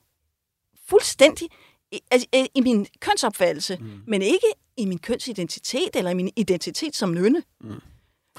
fuldstændig 0.89 1.49
i, 1.91 2.01
altså, 2.11 2.27
i 2.55 2.61
min 2.61 2.87
kønsopfattelse, 2.99 3.77
mm. 3.81 4.01
men 4.07 4.21
ikke 4.21 4.47
i 4.77 4.85
min 4.85 4.99
kønsidentitet 4.99 5.95
eller 5.95 6.11
i 6.11 6.13
min 6.13 6.31
identitet 6.35 6.95
som 6.95 7.13
nynne. 7.13 7.43
Mm. 7.61 7.81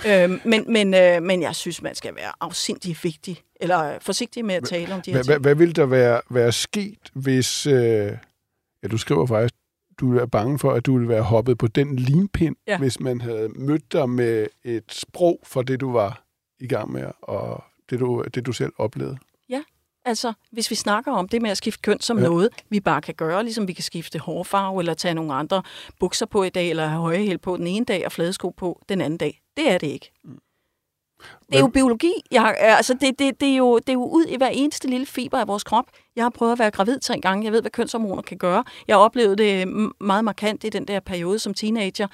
Øh, 0.07 0.31
men, 0.45 0.73
men, 0.73 0.95
øh, 0.95 1.23
men 1.23 1.43
jeg 1.43 1.57
synes, 1.57 1.83
man 1.83 1.95
skal 1.95 2.15
være 2.15 2.33
afsindig 2.41 2.97
vigtig, 3.03 3.43
eller 3.61 3.99
forsigtig 4.01 4.45
med 4.45 4.55
at 4.55 4.65
tale 4.65 4.95
om 4.95 5.03
de 5.03 5.13
her 5.13 5.23
ting. 5.23 5.41
hvad 5.41 5.55
ville 5.55 5.75
der 5.75 5.87
være, 5.87 6.21
være 6.31 6.53
sket, 6.53 7.11
hvis... 7.13 7.67
Øh, 7.67 8.13
ja, 8.83 8.89
du 8.89 8.99
skriver 8.99 9.27
faktisk, 9.27 9.55
du 10.01 10.17
er 10.19 10.27
bange 10.27 10.59
for, 10.59 10.73
at 10.73 10.87
du 10.87 10.93
ville 10.93 11.09
være 11.09 11.23
hoppet 11.23 11.59
på 11.59 11.67
den 11.67 11.97
limpind, 11.97 12.57
ja. 12.67 12.73
Ja. 12.73 12.79
hvis 12.79 13.01
man 13.01 13.21
havde 13.21 13.49
mødt 13.49 13.93
dig 13.93 14.11
med 14.11 14.47
et 14.65 14.93
sprog 14.93 15.41
for 15.45 15.63
det, 15.63 15.81
du 15.81 15.93
var 15.93 16.25
i 16.61 16.67
gang 16.67 16.93
med, 16.93 17.11
og 17.23 17.65
det, 17.91 18.01
du, 18.01 18.25
det, 18.35 18.47
du 18.47 18.53
selv 18.53 18.73
oplevede. 18.79 19.19
Altså, 20.05 20.33
hvis 20.51 20.71
vi 20.71 20.75
snakker 20.75 21.13
om 21.13 21.29
det 21.29 21.43
med 21.43 21.51
at 21.51 21.57
skifte 21.57 21.83
køn 21.83 22.01
som 22.01 22.17
Ja. 22.19 22.23
ja. 22.23 22.29
noget, 22.29 22.49
vi 22.71 22.81
bare 22.81 23.01
kan 23.03 23.15
gøre, 23.15 23.43
ligesom 23.43 23.69
vi 23.69 23.73
kan 23.73 23.85
skifte 23.85 24.19
hårfarve, 24.19 24.81
eller 24.81 24.95
tage 24.95 25.15
nogle 25.15 25.35
andre 25.35 25.63
bukser 26.01 26.27
på 26.27 26.43
i 26.43 26.49
dag, 26.49 26.71
eller 26.71 26.87
have 26.87 27.01
høje 27.01 27.19
hæl 27.19 27.39
på 27.39 27.57
den 27.57 27.67
ene 27.67 27.85
dag, 27.85 28.07
og 28.07 28.13
fladesko 28.13 28.51
på 28.51 28.83
den 28.89 29.01
anden 29.01 29.19
dag. 29.19 29.43
Det 29.57 29.71
er 29.71 29.79
det 29.79 29.87
ikke. 29.87 30.13
Det 31.47 31.57
er 31.57 31.61
jo 31.61 31.67
biologi. 31.67 32.13
Jeg, 32.31 32.57
altså, 32.59 32.95
det, 32.95 33.19
det, 33.19 33.41
det, 33.41 33.49
er 33.49 33.57
jo, 33.57 33.79
det 33.79 33.89
er 33.89 33.93
jo 33.93 34.05
ud 34.05 34.25
i 34.25 34.37
hver 34.37 34.49
eneste 34.49 34.89
lille 34.89 35.07
fiber 35.07 35.39
af 35.39 35.49
vores 35.49 35.65
krop. 35.65 35.85
Jeg 36.17 36.25
har 36.25 36.31
prøvet 36.31 36.53
at 36.53 36.59
være 36.59 36.71
gravid 36.71 37.01
tre 37.01 37.21
gange. 37.21 37.45
Jeg 37.45 37.53
ved, 37.53 37.61
hvad 37.61 37.71
kønshormoner 37.71 38.23
kan 38.23 38.39
gøre. 38.39 38.65
Jeg 38.89 38.97
oplevede 38.97 39.37
det 39.37 39.69
meget 40.01 40.25
markant 40.25 40.65
i 40.65 40.69
den 40.69 40.89
der 40.89 41.01
periode 41.01 41.39
som 41.39 41.55
teenager. 41.55 42.07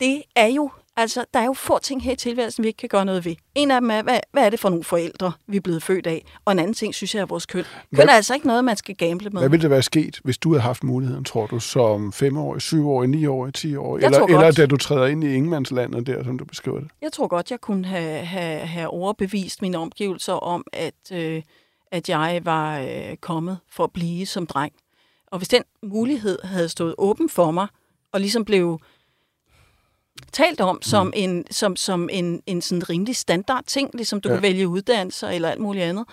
Det 0.00 0.22
er 0.36 0.46
jo, 0.46 0.70
altså, 0.96 1.24
der 1.34 1.40
er 1.40 1.44
jo 1.44 1.52
få 1.52 1.78
ting 1.78 2.02
her 2.02 2.12
i 2.12 2.16
tilværelsen, 2.16 2.62
vi 2.62 2.68
ikke 2.68 2.76
kan 2.76 2.88
gøre 2.88 3.04
noget 3.04 3.24
ved. 3.24 3.34
En 3.54 3.70
af 3.70 3.80
dem 3.80 3.90
er, 3.90 4.02
hvad, 4.02 4.20
hvad 4.32 4.46
er 4.46 4.50
det 4.50 4.60
for 4.60 4.68
nogle 4.68 4.84
forældre, 4.84 5.32
vi 5.46 5.56
er 5.56 5.60
blevet 5.60 5.82
født 5.82 6.06
af? 6.06 6.24
Og 6.44 6.52
en 6.52 6.58
anden 6.58 6.74
ting, 6.74 6.94
synes 6.94 7.14
jeg, 7.14 7.20
er 7.20 7.26
vores 7.26 7.46
køn. 7.46 7.64
Hvad- 7.90 8.00
Køn 8.04 8.08
er 8.08 8.12
altså 8.12 8.34
ikke 8.34 8.46
noget, 8.46 8.64
man 8.64 8.76
skal 8.76 8.94
gamble 8.96 9.30
med. 9.30 9.40
Hvad 9.40 9.48
ville 9.48 9.62
der 9.62 9.68
være 9.68 9.82
sket, 9.82 10.20
hvis 10.24 10.38
du 10.38 10.50
havde 10.52 10.62
haft 10.62 10.84
muligheden, 10.84 11.24
tror 11.24 11.46
du, 11.46 11.60
som 11.60 12.12
5-årig, 12.16 12.62
7-årig, 12.62 13.08
9-årig, 13.24 13.52
10-årig? 13.58 14.00
Jeg 14.02 14.06
Eller, 14.06 14.18
tror 14.18 14.26
eller 14.26 14.40
godt. 14.42 14.56
da 14.56 14.66
du 14.66 14.76
træder 14.76 15.06
ind 15.06 15.24
i 15.24 15.34
ingenmandslandet 15.34 16.06
der, 16.06 16.24
som 16.24 16.38
du 16.38 16.44
beskriver 16.44 16.80
det? 16.80 16.88
Jeg 17.02 17.12
tror 17.12 17.26
godt, 17.28 17.50
jeg 17.50 17.60
kunne 17.60 17.86
have, 17.86 18.24
have, 18.24 18.58
have 18.60 18.88
overbevist 18.88 19.62
mine 19.62 19.78
omgivelser 19.78 20.32
om, 20.32 20.64
at, 20.72 21.12
øh, 21.12 21.42
at 21.92 22.08
jeg 22.08 22.40
var 22.44 22.78
øh, 22.80 23.16
kommet 23.20 23.58
for 23.70 23.84
at 23.84 23.92
blive 23.92 24.26
som 24.26 24.46
dreng. 24.46 24.72
Og 25.26 25.38
hvis 25.38 25.48
den 25.48 25.62
mulighed 25.82 26.38
havde 26.44 26.68
stået 26.68 26.94
åben 26.98 27.28
for 27.28 27.50
mig, 27.50 27.66
og 28.12 28.20
ligesom 28.20 28.44
blev 28.44 28.78
talt 30.32 30.60
om 30.60 30.82
som 30.82 31.12
en, 31.16 31.44
som, 31.50 31.76
som 31.76 32.08
en, 32.12 32.42
en 32.46 32.62
sådan 32.62 32.88
rimelig 32.90 33.16
standard 33.16 33.64
ting, 33.66 33.90
ligesom 33.94 34.20
du 34.20 34.28
Ja. 34.28 34.34
kan 34.34 34.42
vælge 34.42 34.68
uddannelser 34.68 35.28
eller 35.28 35.50
alt 35.50 35.60
muligt 35.60 35.84
andet, 35.84 36.04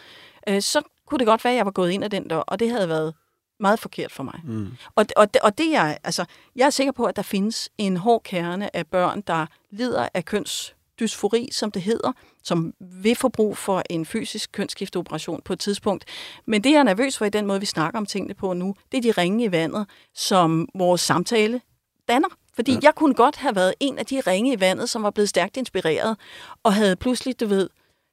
øh, 0.49 0.61
så 0.61 0.81
kunne 1.07 1.19
det 1.19 1.27
godt 1.27 1.43
være, 1.43 1.53
at 1.53 1.57
jeg 1.57 1.65
var 1.65 1.71
gået 1.71 1.91
ind 1.91 2.03
ad 2.03 2.09
den 2.09 2.27
dør, 2.27 2.37
og 2.39 2.59
det 2.59 2.69
havde 2.71 2.89
været 2.89 3.13
meget 3.59 3.79
forkert 3.79 4.11
for 4.11 4.23
mig. 4.23 4.39
Mm. 4.43 4.67
Og, 4.95 5.05
og, 5.15 5.27
og 5.43 5.57
det 5.57 5.75
er, 5.75 5.97
altså, 6.03 6.25
jeg 6.55 6.65
er 6.65 6.69
sikker 6.69 6.91
på, 6.91 7.05
at 7.05 7.15
der 7.15 7.21
findes 7.21 7.69
en 7.77 7.97
hård 7.97 8.23
kerne 8.23 8.75
af 8.75 8.87
børn, 8.87 9.21
der 9.21 9.45
lider 9.71 10.07
af 10.13 10.25
kønsdysfori, 10.25 11.49
som 11.51 11.71
det 11.71 11.81
hedder, 11.81 12.11
som 12.43 12.73
vil 12.79 13.15
få 13.15 13.29
brug 13.29 13.57
for 13.57 13.83
en 13.89 14.05
fysisk 14.05 14.51
kønsskifteoperation 14.51 15.41
på 15.45 15.53
et 15.53 15.59
tidspunkt. 15.59 16.05
Men 16.45 16.63
det, 16.63 16.71
jeg 16.71 16.79
er 16.79 16.83
nervøs 16.83 17.17
for 17.17 17.25
i 17.25 17.29
den 17.29 17.45
måde, 17.45 17.59
vi 17.59 17.65
snakker 17.65 17.99
om 17.99 18.05
tingene 18.05 18.33
på 18.33 18.53
nu, 18.53 18.75
det 18.91 18.97
er 18.97 19.01
de 19.01 19.11
ringe 19.21 19.43
i 19.45 19.51
vandet, 19.51 19.85
som 20.15 20.67
vores 20.75 21.01
samtale 21.01 21.61
danner. 22.09 22.27
Fordi 22.55 22.71
ja. 22.71 22.79
jeg 22.81 22.95
kunne 22.95 23.13
godt 23.13 23.35
have 23.35 23.55
været 23.55 23.73
en 23.79 23.99
af 23.99 24.05
de 24.05 24.19
ringe 24.19 24.53
i 24.53 24.59
vandet, 24.59 24.89
som 24.89 25.03
var 25.03 25.09
blevet 25.09 25.29
stærkt 25.29 25.57
inspireret, 25.57 26.17
og 26.63 26.73
havde 26.73 26.95
pludselig, 26.95 27.39
du 27.39 27.47
ved, 27.47 27.69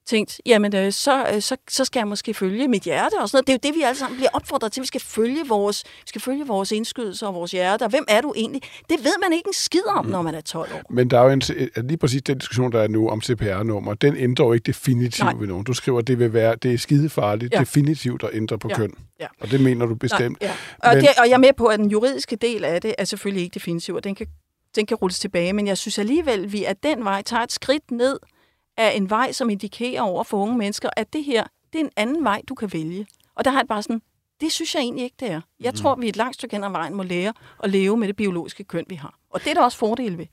tænkt, 0.06 0.40
jamen 0.46 0.76
øh, 0.76 0.92
så, 0.92 1.26
øh, 1.34 1.42
så, 1.42 1.56
så 1.70 1.84
skal 1.84 2.00
jeg 2.00 2.08
måske 2.08 2.34
følge 2.34 2.68
mit 2.68 2.82
hjerte 2.82 3.14
og 3.20 3.28
sådan 3.28 3.36
noget. 3.36 3.46
Det 3.46 3.52
er 3.52 3.68
jo 3.70 3.72
det, 3.72 3.78
vi 3.78 3.82
alle 3.82 3.98
sammen 3.98 4.16
bliver 4.16 4.30
opfordret 4.32 4.72
til. 4.72 4.80
Vi 4.80 4.86
skal 4.86 5.00
følge 5.00 5.44
vores, 5.48 5.84
vi 5.86 6.06
skal 6.06 6.20
følge 6.20 6.46
vores 6.46 6.72
indskydelser 6.72 7.26
og 7.26 7.34
vores 7.34 7.50
hjerte. 7.50 7.82
Og 7.82 7.90
hvem 7.90 8.04
er 8.08 8.20
du 8.20 8.32
egentlig? 8.36 8.62
Det 8.90 9.04
ved 9.04 9.12
man 9.22 9.32
ikke 9.32 9.46
en 9.46 9.52
skid 9.52 9.86
om, 9.86 10.06
når 10.06 10.22
man 10.22 10.34
er 10.34 10.40
12 10.40 10.72
år. 10.74 10.80
Men 10.90 11.10
der 11.10 11.18
er 11.20 11.24
jo 11.24 11.30
en, 11.30 11.42
lige 11.88 11.96
præcis 11.96 12.22
den 12.22 12.38
diskussion, 12.38 12.72
der 12.72 12.80
er 12.80 12.88
nu 12.88 13.08
om 13.08 13.22
CPR-nummer, 13.22 13.94
den 13.94 14.16
ændrer 14.16 14.44
jo 14.46 14.52
ikke 14.52 14.64
definitivt 14.64 15.24
Nej. 15.24 15.34
ved 15.38 15.46
nogen. 15.46 15.64
Du 15.64 15.72
skriver, 15.72 15.98
at 15.98 16.06
det 16.06 16.18
vil 16.18 16.32
være, 16.32 16.56
det 16.62 16.74
er 16.74 16.78
skidefarligt 16.78 17.54
ja. 17.54 17.60
Definitivt 17.60 18.22
at 18.22 18.30
ændre 18.32 18.58
på 18.58 18.68
Ja. 18.68 18.76
køn. 18.76 18.94
Ja. 19.20 19.26
Og 19.40 19.50
det 19.50 19.60
mener 19.60 19.86
du 19.86 19.94
bestemt. 19.94 20.40
Nej, 20.40 20.50
ja. 20.50 20.88
og, 20.88 20.94
Men- 20.94 21.04
det, 21.04 21.08
og 21.18 21.28
jeg 21.28 21.34
er 21.34 21.38
med 21.38 21.52
på, 21.56 21.66
at 21.66 21.78
den 21.78 21.90
juridiske 21.90 22.36
del 22.36 22.64
af 22.64 22.80
det 22.80 22.94
er 22.98 23.04
selvfølgelig 23.04 23.42
ikke 23.44 23.54
definitiv, 23.54 23.94
og 23.94 24.04
den 24.04 24.14
kan, 24.14 24.26
den 24.76 24.86
kan 24.86 24.96
rulles 24.96 25.18
tilbage. 25.20 25.52
Men 25.52 25.66
jeg 25.66 25.78
synes 25.78 25.98
alligevel, 25.98 26.44
at 26.44 26.52
vi 26.52 26.64
af 26.64 26.76
den 26.76 27.04
vej 27.04 27.22
tager 27.22 27.42
et 27.42 27.52
skridt 27.52 27.90
ned 27.90 28.18
af 28.76 28.96
en 28.96 29.10
vej, 29.10 29.32
som 29.32 29.50
indikerer 29.50 30.02
over 30.02 30.24
for 30.24 30.36
unge 30.36 30.58
mennesker, 30.58 30.88
at 30.96 31.12
det 31.12 31.24
her, 31.24 31.44
det 31.72 31.80
er 31.80 31.84
en 31.84 31.90
anden 31.96 32.24
vej, 32.24 32.42
du 32.48 32.54
kan 32.54 32.72
vælge. 32.72 33.06
Og 33.34 33.44
der 33.44 33.50
har 33.50 33.58
jeg 33.58 33.68
bare 33.68 33.82
sådan, 33.82 34.02
det 34.40 34.52
synes 34.52 34.74
jeg 34.74 34.80
egentlig 34.80 35.04
ikke, 35.04 35.16
det 35.20 35.30
er. 35.30 35.40
Jeg 35.60 35.74
tror, 35.74 35.94
vi 35.94 36.08
et 36.08 36.16
langt 36.16 36.34
stykke 36.34 36.56
hen 36.56 36.64
ad 36.64 36.70
vejen 36.70 36.94
må 36.94 37.02
lære 37.02 37.32
at 37.62 37.70
leve 37.70 37.96
med 37.96 38.08
det 38.08 38.16
biologiske 38.16 38.64
køn, 38.64 38.84
vi 38.88 38.94
har. 38.94 39.14
Og 39.30 39.40
det 39.44 39.50
er 39.50 39.54
der 39.54 39.62
også 39.62 39.78
fordele 39.78 40.18
ved. 40.18 40.26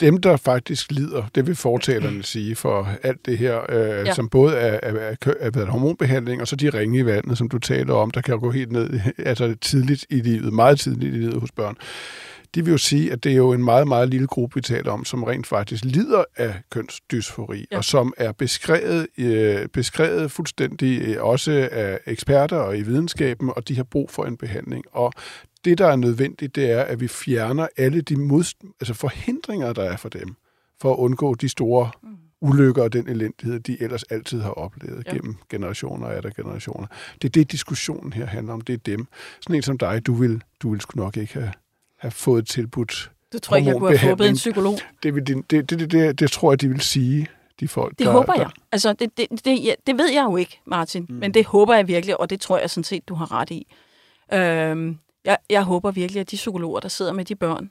dem, 0.00 0.20
der 0.20 0.36
faktisk 0.36 0.92
lider, 0.92 1.24
det 1.34 1.46
vil 1.46 1.54
fortalerne 1.56 2.22
sige 2.34 2.56
for 2.56 2.88
alt 3.02 3.26
det 3.26 3.38
her, 3.38 3.60
øh, 3.68 4.06
ja. 4.06 4.14
Som 4.14 4.28
både 4.28 4.56
er, 4.56 4.80
er, 4.82 4.92
er, 4.92 5.14
er, 5.26 5.34
er, 5.40 5.50
er 5.60 5.66
hormonbehandling, 5.66 6.40
og 6.40 6.48
så 6.48 6.56
de 6.56 6.70
ringe 6.70 6.98
i 6.98 7.06
vandet, 7.06 7.38
som 7.38 7.48
du 7.48 7.58
taler 7.58 7.94
om, 7.94 8.10
der 8.10 8.20
kan 8.20 8.40
gå 8.40 8.50
helt 8.50 8.72
ned 8.72 9.00
altså 9.18 9.54
tidligt 9.60 10.06
i 10.10 10.20
livet, 10.20 10.52
meget 10.52 10.80
tidligt 10.80 11.14
i 11.14 11.18
livet 11.18 11.40
hos 11.40 11.52
børn. 11.52 11.76
De 12.54 12.64
vil 12.64 12.70
jo 12.70 12.78
sige, 12.78 13.12
at 13.12 13.24
det 13.24 13.32
er 13.32 13.36
jo 13.36 13.52
en 13.52 13.64
meget, 13.64 13.88
meget 13.88 14.08
lille 14.08 14.26
gruppe, 14.26 14.54
vi 14.54 14.60
taler 14.60 14.92
om, 14.92 15.04
som 15.04 15.24
rent 15.24 15.46
faktisk 15.46 15.84
lider 15.84 16.24
af 16.36 16.54
kønsdysfori, 16.70 17.66
ja. 17.70 17.76
Og 17.76 17.84
som 17.84 18.12
er 18.16 18.32
beskrevet, 18.32 19.06
øh, 19.18 19.68
beskrevet 19.68 20.30
fuldstændig 20.30 21.00
øh, 21.00 21.24
også 21.24 21.68
af 21.72 22.00
eksperter 22.06 22.56
og 22.56 22.78
i 22.78 22.82
videnskaben, 22.82 23.50
og 23.56 23.68
de 23.68 23.76
har 23.76 23.84
brug 23.84 24.10
for 24.10 24.24
en 24.24 24.36
behandling. 24.36 24.84
Og 24.92 25.12
det, 25.64 25.78
der 25.78 25.86
er 25.86 25.96
nødvendigt, 25.96 26.56
det 26.56 26.70
er, 26.70 26.82
at 26.82 27.00
vi 27.00 27.08
fjerner 27.08 27.66
alle 27.76 28.00
de 28.00 28.16
mod, 28.16 28.54
altså 28.80 28.94
forhindringer, 28.94 29.72
der 29.72 29.82
er 29.82 29.96
for 29.96 30.08
dem, 30.08 30.34
for 30.80 30.92
at 30.92 30.96
undgå 30.96 31.34
de 31.34 31.48
store 31.48 31.90
ulykker 32.40 32.82
og 32.82 32.92
den 32.92 33.08
elendighed, 33.08 33.60
de 33.60 33.82
ellers 33.82 34.02
altid 34.02 34.40
har 34.40 34.50
oplevet. 34.50 35.06
Ja. 35.06 35.12
gennem 35.12 35.36
generationer 35.50 36.06
og 36.06 36.22
der 36.22 36.30
generationer. 36.30 36.86
Det 37.22 37.28
er 37.28 37.32
det, 37.32 37.52
diskussionen 37.52 38.12
her 38.12 38.26
handler 38.26 38.52
om. 38.52 38.60
Det 38.60 38.72
er 38.72 38.78
dem. 38.78 39.06
Sådan 39.40 39.56
en 39.56 39.62
som 39.62 39.78
dig, 39.78 40.06
du 40.06 40.14
vil, 40.14 40.42
du 40.62 40.70
vil 40.70 40.80
sgu 40.80 41.00
nok 41.00 41.16
ikke 41.16 41.34
have, 41.34 41.52
have 41.98 42.10
fået 42.10 42.46
tilbudt. 42.46 43.10
Du 43.32 43.38
tror 43.38 43.56
ikke, 43.56 43.68
jeg 43.70 43.78
kunne 43.78 43.96
have 43.96 44.16
fået 44.16 44.28
en 44.28 44.34
psykolog? 44.34 44.78
Det, 45.02 45.14
vil 45.14 45.26
din, 45.26 45.42
det, 45.42 45.70
det, 45.70 45.78
det, 45.78 45.90
det, 45.92 46.20
det 46.20 46.30
tror 46.30 46.52
jeg, 46.52 46.60
de 46.60 46.68
vil 46.68 46.80
sige. 46.80 47.26
de 47.60 47.68
folk, 47.68 47.98
Det 47.98 48.06
der, 48.06 48.12
håber 48.12 48.32
der, 48.32 48.40
jeg. 48.40 48.50
Altså, 48.72 48.92
det, 48.92 49.16
det, 49.16 49.44
det, 49.44 49.64
ja, 49.64 49.74
det 49.86 49.98
ved 49.98 50.12
jeg 50.12 50.24
jo 50.24 50.36
ikke, 50.36 50.60
Martin, 50.66 51.06
mm. 51.08 51.14
men 51.14 51.34
det 51.34 51.46
håber 51.46 51.74
jeg 51.74 51.88
virkelig, 51.88 52.20
og 52.20 52.30
det 52.30 52.40
tror 52.40 52.58
jeg 52.58 52.70
sådan 52.70 52.84
set, 52.84 53.08
du 53.08 53.14
har 53.14 53.32
ret 53.32 53.50
i. 53.50 53.66
Øhm, 54.32 54.98
jeg, 55.24 55.38
jeg 55.50 55.62
håber 55.62 55.90
virkelig, 55.90 56.20
at 56.20 56.30
de 56.30 56.36
psykologer, 56.36 56.80
der 56.80 56.88
sidder 56.88 57.12
med 57.12 57.24
de 57.24 57.34
børn, 57.34 57.70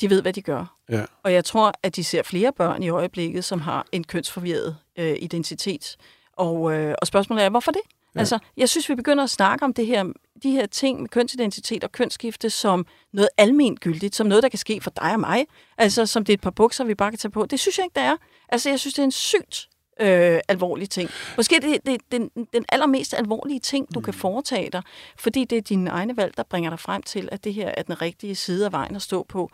de 0.00 0.10
ved, 0.10 0.22
hvad 0.22 0.32
de 0.32 0.42
gør. 0.42 0.76
Ja. 0.90 1.04
Og 1.22 1.32
jeg 1.32 1.44
tror, 1.44 1.72
at 1.82 1.96
de 1.96 2.04
ser 2.04 2.22
flere 2.22 2.52
børn 2.52 2.82
i 2.82 2.88
øjeblikket, 2.88 3.44
som 3.44 3.60
har 3.60 3.86
en 3.92 4.04
kønsforvirret 4.04 4.76
øh, 4.98 5.16
identitet. 5.20 5.96
Og, 6.32 6.72
øh, 6.72 6.94
og 7.00 7.06
spørgsmålet 7.06 7.44
er, 7.44 7.50
hvorfor 7.50 7.72
det? 7.72 7.80
Ja. 8.14 8.20
Altså, 8.20 8.38
jeg 8.56 8.68
synes, 8.68 8.88
vi 8.88 8.94
begynder 8.94 9.24
at 9.24 9.30
snakke 9.30 9.64
om 9.64 9.74
det 9.74 9.86
her, 9.86 10.04
de 10.42 10.50
her 10.50 10.66
ting 10.66 11.00
med 11.00 11.08
kønsidentitet 11.08 11.84
og 11.84 11.92
kønsskifte 11.92 12.50
som 12.50 12.86
noget 13.12 13.28
alment 13.38 13.80
gyldigt, 13.80 14.14
som 14.14 14.26
noget, 14.26 14.42
der 14.42 14.48
kan 14.48 14.58
ske 14.58 14.80
for 14.80 14.90
dig 14.90 15.12
og 15.12 15.20
mig. 15.20 15.46
Altså, 15.78 16.06
som 16.06 16.24
det 16.24 16.32
er 16.32 16.34
et 16.34 16.40
par 16.40 16.50
bukser, 16.50 16.84
vi 16.84 16.94
bare 16.94 17.10
kan 17.10 17.18
tage 17.18 17.32
på. 17.32 17.46
Det 17.46 17.60
synes 17.60 17.78
jeg 17.78 17.84
ikke, 17.84 17.94
det 17.94 18.02
er. 18.02 18.16
Altså, 18.48 18.68
jeg 18.68 18.80
synes, 18.80 18.94
det 18.94 19.02
er 19.02 19.04
en 19.04 19.12
sygt 19.12 19.68
øh, 20.00 20.40
alvorlig 20.48 20.90
ting. 20.90 21.10
Måske 21.36 21.54
det, 21.62 21.86
det, 21.86 22.00
den, 22.12 22.30
den 22.52 22.64
allermest 22.68 23.14
alvorlige 23.14 23.60
ting, 23.60 23.94
du 23.94 24.00
mm. 24.00 24.04
kan 24.04 24.14
foretage 24.14 24.70
dig, 24.70 24.82
fordi 25.18 25.44
det 25.44 25.58
er 25.58 25.62
dine 25.62 25.90
egne 25.90 26.16
valg, 26.16 26.36
der 26.36 26.42
bringer 26.42 26.70
dig 26.70 26.80
frem 26.80 27.02
til, 27.02 27.28
at 27.32 27.44
det 27.44 27.54
her 27.54 27.68
er 27.76 27.82
den 27.82 28.02
rigtige 28.02 28.34
side 28.34 28.66
af 28.66 28.72
vejen 28.72 28.96
at 28.96 29.02
stå 29.02 29.22
på. 29.28 29.50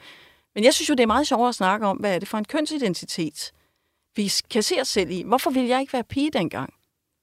Men 0.54 0.64
jeg 0.64 0.74
synes 0.74 0.88
jo, 0.88 0.94
det 0.94 1.02
er 1.02 1.06
meget 1.06 1.26
sjovere 1.26 1.48
at 1.48 1.54
snakke 1.54 1.86
om, 1.86 1.96
hvad 1.96 2.14
er 2.14 2.18
det 2.18 2.28
for 2.28 2.38
en 2.38 2.44
kønsidentitet, 2.44 3.52
vi 4.16 4.32
kan 4.50 4.62
se 4.62 4.80
os 4.80 4.88
selv 4.88 5.10
i. 5.10 5.22
Hvorfor 5.26 5.50
ville 5.50 5.68
jeg 5.68 5.80
ikke 5.80 5.92
være 5.92 6.04
pige 6.04 6.30
dengang? 6.30 6.74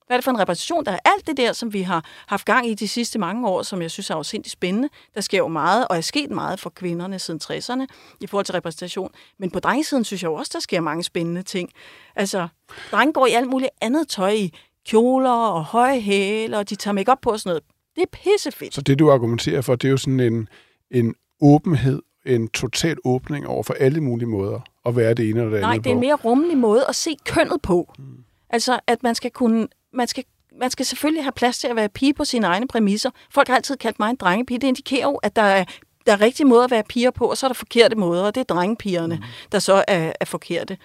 Hvad 0.07 0.15
er 0.15 0.17
det 0.17 0.24
for 0.24 0.31
en 0.31 0.39
repræsentation? 0.39 0.85
Der 0.85 0.91
er 0.91 1.00
alt 1.05 1.27
det 1.27 1.38
der, 1.38 1.53
som 1.53 1.74
vi 1.74 1.81
har 1.81 2.05
haft 2.27 2.45
gang 2.45 2.67
i 2.67 2.74
de 2.74 2.88
sidste 2.88 3.19
mange 3.19 3.47
år, 3.47 3.62
som 3.62 3.81
jeg 3.81 3.91
synes 3.91 4.09
er 4.09 4.15
afsindig 4.15 4.51
spændende. 4.51 4.89
Der 5.15 5.21
sker 5.21 5.38
jo 5.38 5.47
meget, 5.47 5.88
og 5.88 5.97
er 5.97 6.01
sket 6.01 6.31
meget 6.31 6.59
for 6.59 6.69
kvinderne 6.69 7.19
siden 7.19 7.39
60'erne 7.43 7.85
i 8.21 8.27
forhold 8.27 8.45
til 8.45 8.53
repræsentation. 8.53 9.09
Men 9.39 9.51
på 9.51 9.59
drengesiden 9.59 10.03
synes 10.03 10.24
jeg 10.24 10.29
jo 10.29 10.33
også, 10.33 10.51
der 10.53 10.59
sker 10.59 10.81
mange 10.81 11.03
spændende 11.03 11.41
ting. 11.41 11.69
Altså, 12.15 12.47
drenge 12.91 13.13
går 13.13 13.27
i 13.27 13.31
alt 13.31 13.50
muligt 13.50 13.71
andet 13.81 14.07
tøj 14.07 14.29
i 14.29 14.53
kjoler 14.88 15.29
og 15.29 15.63
høje 15.63 16.00
hæle, 16.00 16.57
og 16.57 16.69
de 16.69 16.75
tager 16.75 16.93
make 16.93 17.12
op 17.12 17.21
på 17.21 17.29
og 17.29 17.39
sådan 17.39 17.50
noget. 17.50 17.63
Det 17.95 18.01
er 18.01 18.17
pissefedt. 18.24 18.74
Så 18.74 18.81
det, 18.81 19.00
du 19.00 19.12
argumenterer 19.12 19.62
for, 19.62 19.75
det 19.75 19.88
er 19.88 19.91
jo 19.91 19.97
sådan 19.97 20.19
en, 20.19 20.50
en 20.91 21.15
åbenhed, 21.41 22.01
en 22.25 22.47
total 22.47 22.97
åbning 23.05 23.47
over 23.47 23.63
for 23.63 23.74
alle 23.74 24.01
mulige 24.01 24.27
måder 24.27 24.59
at 24.85 24.95
være 24.95 25.13
det 25.13 25.29
ene 25.29 25.39
eller 25.39 25.51
det 25.51 25.62
Nej, 25.62 25.71
andet 25.71 25.83
det 25.83 25.89
er 25.89 25.93
en 25.93 26.00
mere 26.00 26.15
rummelig 26.15 26.57
måde 26.57 26.85
at 26.89 26.95
se 26.95 27.17
kønnet 27.25 27.62
på. 27.62 27.93
Mm. 28.00 28.05
Altså, 28.50 28.79
at 28.88 29.03
man 29.03 29.15
skal 29.15 29.31
kunne... 29.31 29.67
Man 29.95 30.07
skal, 30.07 30.23
man 30.59 30.71
skal 30.71 30.85
selvfølgelig 30.85 31.23
have 31.23 31.31
plads 31.31 31.59
til 31.59 31.67
at 31.67 31.75
være 31.75 31.89
pige 31.89 32.13
på 32.13 32.25
sine 32.25 32.47
egne 32.47 32.67
præmisser. 32.67 33.09
Folk 33.31 33.47
har 33.47 33.55
altid 33.55 33.77
kaldt 33.77 33.99
mig 33.99 34.09
en 34.09 34.15
drengepige. 34.15 34.59
Det 34.59 34.67
indikerer 34.67 35.03
jo, 35.03 35.15
at 35.15 35.35
der 35.35 35.41
er, 35.41 35.65
der 36.05 36.11
er 36.11 36.21
rigtige 36.21 36.47
måder 36.47 36.63
at 36.63 36.71
være 36.71 36.83
piger 36.83 37.11
på, 37.11 37.25
og 37.25 37.37
så 37.37 37.45
er 37.45 37.47
der 37.47 37.53
forkerte 37.53 37.95
måder, 37.95 38.23
og 38.23 38.35
det 38.35 38.41
er 38.41 38.55
drengepigerne, 38.55 39.15
mm. 39.15 39.23
der 39.51 39.59
så 39.59 39.83
er, 39.87 40.13
er 40.19 40.25
forkerte. 40.25 40.77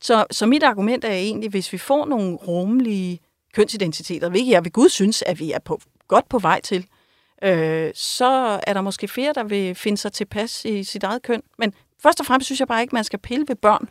Så, 0.00 0.24
så 0.30 0.46
mit 0.46 0.62
argument 0.62 1.04
er 1.04 1.12
egentlig, 1.12 1.50
hvis 1.50 1.72
vi 1.72 1.78
får 1.78 2.06
nogle 2.06 2.34
rummelige 2.34 3.20
kønsidentiteter, 3.54 4.28
hvilket 4.28 4.50
jeg 4.50 4.64
ved 4.64 4.70
Gud 4.72 4.88
synes, 4.88 5.22
at 5.22 5.40
vi 5.40 5.52
er 5.52 5.58
på, 5.58 5.80
godt 6.08 6.28
på 6.28 6.38
vej 6.38 6.60
til, 6.60 6.86
øh, 7.42 7.90
så 7.94 8.60
er 8.66 8.72
der 8.72 8.80
måske 8.80 9.08
flere, 9.08 9.32
der 9.32 9.44
vil 9.44 9.74
finde 9.74 9.98
sig 9.98 10.12
tilpas 10.12 10.64
i 10.64 10.84
sit 10.84 11.02
eget 11.02 11.22
køn. 11.22 11.42
Men 11.58 11.74
først 12.02 12.20
og 12.20 12.26
fremmest 12.26 12.46
synes 12.46 12.60
jeg 12.60 12.68
bare 12.68 12.82
ikke, 12.82 12.94
man 12.94 13.04
skal 13.04 13.18
pille 13.18 13.44
ved 13.48 13.56
børn. 13.56 13.88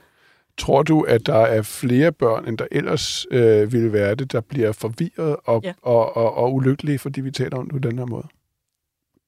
Tror 0.58 0.84
du, 0.84 1.02
at 1.02 1.26
der 1.26 1.36
er 1.36 1.62
flere 1.62 2.12
børn, 2.12 2.48
end 2.48 2.58
der 2.58 2.68
ellers 2.72 3.26
øh, 3.32 3.74
ville 3.74 3.94
være 3.94 4.16
det, 4.16 4.32
der 4.32 4.42
bliver 4.42 4.72
forvirret 4.72 5.36
og, 5.46 5.62
Ja. 5.64 5.74
og, 5.82 6.18
og, 6.18 6.34
og 6.38 6.54
ulykkelige, 6.54 7.00
fordi 7.00 7.22
vi 7.22 7.32
taler 7.32 7.58
om 7.58 7.70
det 7.70 7.74
på 7.82 7.90
den 7.90 7.98
her 8.00 8.06
måde? 8.06 8.28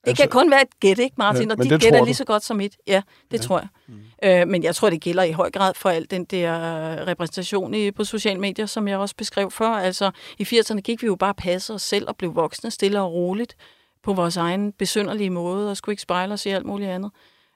Det 0.03 0.11
altså, 0.11 0.23
kan 0.23 0.29
kun 0.29 0.51
være 0.51 0.61
et 0.61 0.79
gæt, 0.79 0.99
ikke 0.99 1.15
Martin? 1.17 1.47
Ja, 1.47 1.55
og 1.55 1.63
dit 1.63 1.71
det 1.71 1.81
gæt 1.81 1.93
er 1.93 2.05
lige 2.05 2.13
så 2.13 2.25
godt 2.25 2.43
som 2.43 2.57
mit. 2.57 2.77
Ja, 2.87 2.91
det 2.91 3.03
Ja. 3.31 3.37
ja. 3.37 3.37
tror 3.37 3.59
jeg. 3.59 3.67
Mm. 3.87 3.93
Øh, 4.23 4.47
men 4.47 4.63
jeg 4.63 4.75
tror, 4.75 4.89
det 4.89 5.01
gælder 5.01 5.23
i 5.23 5.31
høj 5.31 5.51
grad 5.51 5.73
for 5.75 5.89
al 5.89 6.07
den 6.11 6.25
der 6.25 7.07
repræsentation 7.07 7.73
i, 7.73 7.91
på 7.91 8.03
sociale 8.03 8.39
medier, 8.39 8.65
som 8.65 8.87
jeg 8.87 8.97
også 8.97 9.15
beskrev 9.15 9.51
før. 9.51 9.69
Altså, 9.69 10.11
i 10.37 10.43
80'erne 10.43 10.79
gik 10.79 11.01
vi 11.01 11.07
jo 11.07 11.15
bare 11.15 11.33
passe 11.33 11.73
os 11.73 11.81
selv 11.81 12.07
og 12.07 12.15
blev 12.17 12.35
voksne 12.35 12.71
stille 12.71 13.01
og 13.01 13.13
roligt 13.13 13.55
på 14.03 14.13
vores 14.13 14.37
egen 14.37 14.71
besynderlige 14.71 15.29
måde, 15.29 15.69
og 15.71 15.77
skulle 15.77 15.93
ikke 15.93 16.01
spejle 16.01 16.33
os 16.33 16.45
i 16.45 16.49
alt 16.49 16.65
muligt 16.65 16.89
andet. 16.89 17.11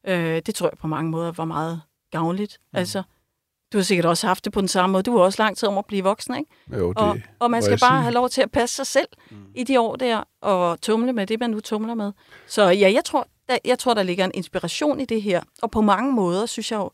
Øh, 0.08 0.42
det 0.46 0.56
tror 0.56 0.68
jeg 0.68 0.78
på 0.82 0.88
mange 0.88 1.12
måder 1.12 1.32
var 1.32 1.46
meget 1.46 1.82
gavnligt. 2.12 2.58
Mm. 2.74 2.78
Altså, 2.80 3.04
du 3.74 3.78
har 3.78 3.84
sikkert 3.84 4.06
også 4.06 4.28
haft 4.28 4.46
det 4.46 4.54
på 4.54 4.60
den 4.60 4.68
samme 4.68 4.92
måde. 4.92 5.04
Du 5.04 5.14
var 5.14 5.20
også 5.20 5.44
lang 5.44 5.58
tid 5.58 5.68
om 5.68 5.78
at 5.78 5.86
blive 5.86 6.04
voksen, 6.04 6.36
ikke? 6.36 6.78
Jo, 6.78 6.90
det 6.90 6.98
Og, 6.98 7.20
og 7.40 7.52
man 7.52 7.64
skal 7.64 7.80
bare 7.80 7.98
sige. 7.98 8.02
have 8.02 8.14
lov 8.14 8.30
til 8.30 8.42
at 8.42 8.52
passe 8.52 8.76
sig 8.76 8.88
selv 8.88 9.08
mm. 9.32 9.38
i 9.56 9.64
de 9.64 9.80
år 9.80 9.96
der, 9.96 10.24
og 10.42 10.82
tumle 10.82 11.14
med 11.14 11.28
det, 11.28 11.40
man 11.40 11.50
nu 11.50 11.60
tumler 11.60 11.94
med. 11.94 12.12
Så 12.48 12.70
ja, 12.70 12.92
jeg 12.94 13.06
tror, 13.06 13.28
der, 13.50 13.58
jeg 13.66 13.80
tror, 13.80 13.94
der 13.94 14.04
ligger 14.04 14.26
en 14.26 14.32
inspiration 14.34 15.00
i 15.00 15.06
det 15.06 15.22
her. 15.22 15.42
Og 15.62 15.72
på 15.72 15.82
mange 15.82 16.14
måder, 16.14 16.46
synes 16.46 16.72
jeg 16.72 16.78
jo, 16.78 16.92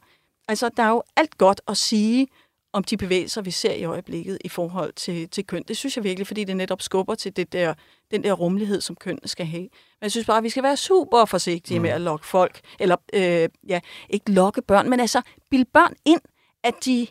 altså 0.48 0.70
der 0.78 0.84
er 0.84 0.90
jo 0.90 1.04
alt 1.16 1.38
godt 1.38 1.62
at 1.68 1.78
sige 1.78 2.28
om 2.74 2.84
de 2.84 2.98
bevægelser, 2.98 3.42
vi 3.42 3.52
ser 3.52 3.74
i 3.74 3.84
øjeblikket 3.84 4.38
i 4.46 4.50
forhold 4.50 4.94
til, 4.94 5.30
til 5.30 5.46
køn. 5.48 5.63
Det 5.68 5.78
synes 5.78 5.96
jeg 5.96 6.04
virkelig, 6.04 6.28
fordi 6.28 6.44
det 6.44 6.58
netop 6.58 6.82
skubber 6.82 7.16
til 7.16 7.36
det 7.36 7.54
der, 7.54 7.74
den 8.12 8.24
der 8.24 8.34
rummelighed, 8.34 8.82
som 8.82 8.96
køn 8.96 9.20
skal 9.26 9.46
have. 9.46 9.62
Men 9.62 10.02
jeg 10.02 10.12
synes 10.12 10.28
bare, 10.28 10.38
at 10.38 10.44
vi 10.44 10.50
skal 10.50 10.63
være 10.63 10.78
super 10.78 11.26
forsigtige 11.26 11.80
mm. 11.80 11.84
med 11.84 11.90
at 11.90 12.02
lokke 12.02 12.26
folk, 12.26 12.60
eller 12.80 12.96
øh, 13.13 13.50
ja, 13.68 13.80
ikke 14.10 14.32
lokke 14.32 14.62
børn, 14.62 14.90
men 14.90 15.00
altså 15.00 15.22
bilde 15.50 15.66
børn 15.74 15.94
ind, 16.06 16.22
at 16.67 16.86
de, 16.86 17.08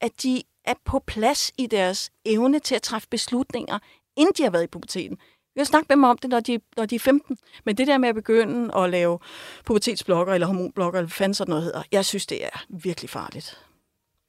at 0.00 0.22
de 0.22 0.42
er 0.64 0.74
på 0.84 0.98
plads 1.06 1.52
i 1.58 1.66
deres 1.66 2.10
evne 2.24 2.58
til 2.58 2.74
at 2.74 2.82
træffe 2.82 3.08
beslutninger, 3.10 3.78
inden 4.16 4.34
de 4.38 4.42
har 4.42 4.50
været 4.50 4.64
i 4.64 4.66
puberteten. 4.66 5.18
Vi 5.54 5.60
har 5.60 5.64
snakket 5.64 5.88
med 5.88 5.96
dem 5.96 6.04
om 6.04 6.18
det, 6.18 6.30
når 6.30 6.40
de, 6.40 6.60
når 6.76 6.86
de 6.86 6.94
er 6.94 6.98
15. 6.98 7.38
Men 7.64 7.76
det 7.76 7.86
der 7.86 7.98
med 7.98 8.08
at 8.08 8.14
begynde 8.14 8.76
at 8.76 8.90
lave 8.90 9.18
pubertetsblokker 9.64 10.34
eller 10.34 10.46
hormonblokker, 10.46 10.98
eller 10.98 11.06
hvad 11.06 11.14
fanden 11.14 11.34
sådan 11.34 11.50
noget 11.50 11.64
hedder, 11.64 11.82
jeg 11.92 12.04
synes, 12.04 12.26
det 12.26 12.44
er 12.44 12.64
virkelig 12.68 13.10
farligt. 13.10 13.60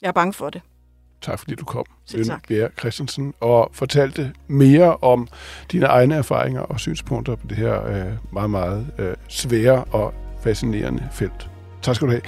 Jeg 0.01 0.07
er 0.07 0.11
bange 0.11 0.33
for 0.33 0.49
det. 0.49 0.61
Tak 1.21 1.39
fordi 1.39 1.55
du 1.55 1.65
kom, 1.65 1.85
tak. 2.25 2.47
Bjerre 2.47 2.69
Christensen, 2.79 3.33
og 3.39 3.69
fortalte 3.73 4.33
mere 4.47 4.97
om 4.97 5.27
dine 5.71 5.85
egne 5.85 6.15
erfaringer 6.15 6.61
og 6.61 6.79
synspunkter 6.79 7.35
på 7.35 7.47
det 7.47 7.57
her 7.57 7.85
øh, 7.85 8.13
meget, 8.33 8.49
meget 8.49 8.87
øh, 8.99 9.15
svære 9.27 9.83
og 9.83 10.13
fascinerende 10.43 11.09
felt. 11.13 11.49
Tak 11.81 11.95
skal 11.95 12.07
du 12.07 12.11
have. 12.11 12.21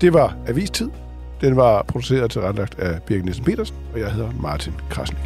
Det 0.00 0.12
var 0.12 0.36
Avistid. 0.46 1.03
Den 1.44 1.56
var 1.56 1.82
produceret 1.82 2.22
og 2.22 2.30
tilrettelagt 2.30 2.78
af 2.78 3.02
Birgit 3.02 3.24
Nielsen 3.24 3.44
Petersen, 3.44 3.76
og 3.92 4.00
jeg 4.00 4.12
hedder 4.12 4.30
Martin 4.40 4.72
Krasnik. 4.90 5.20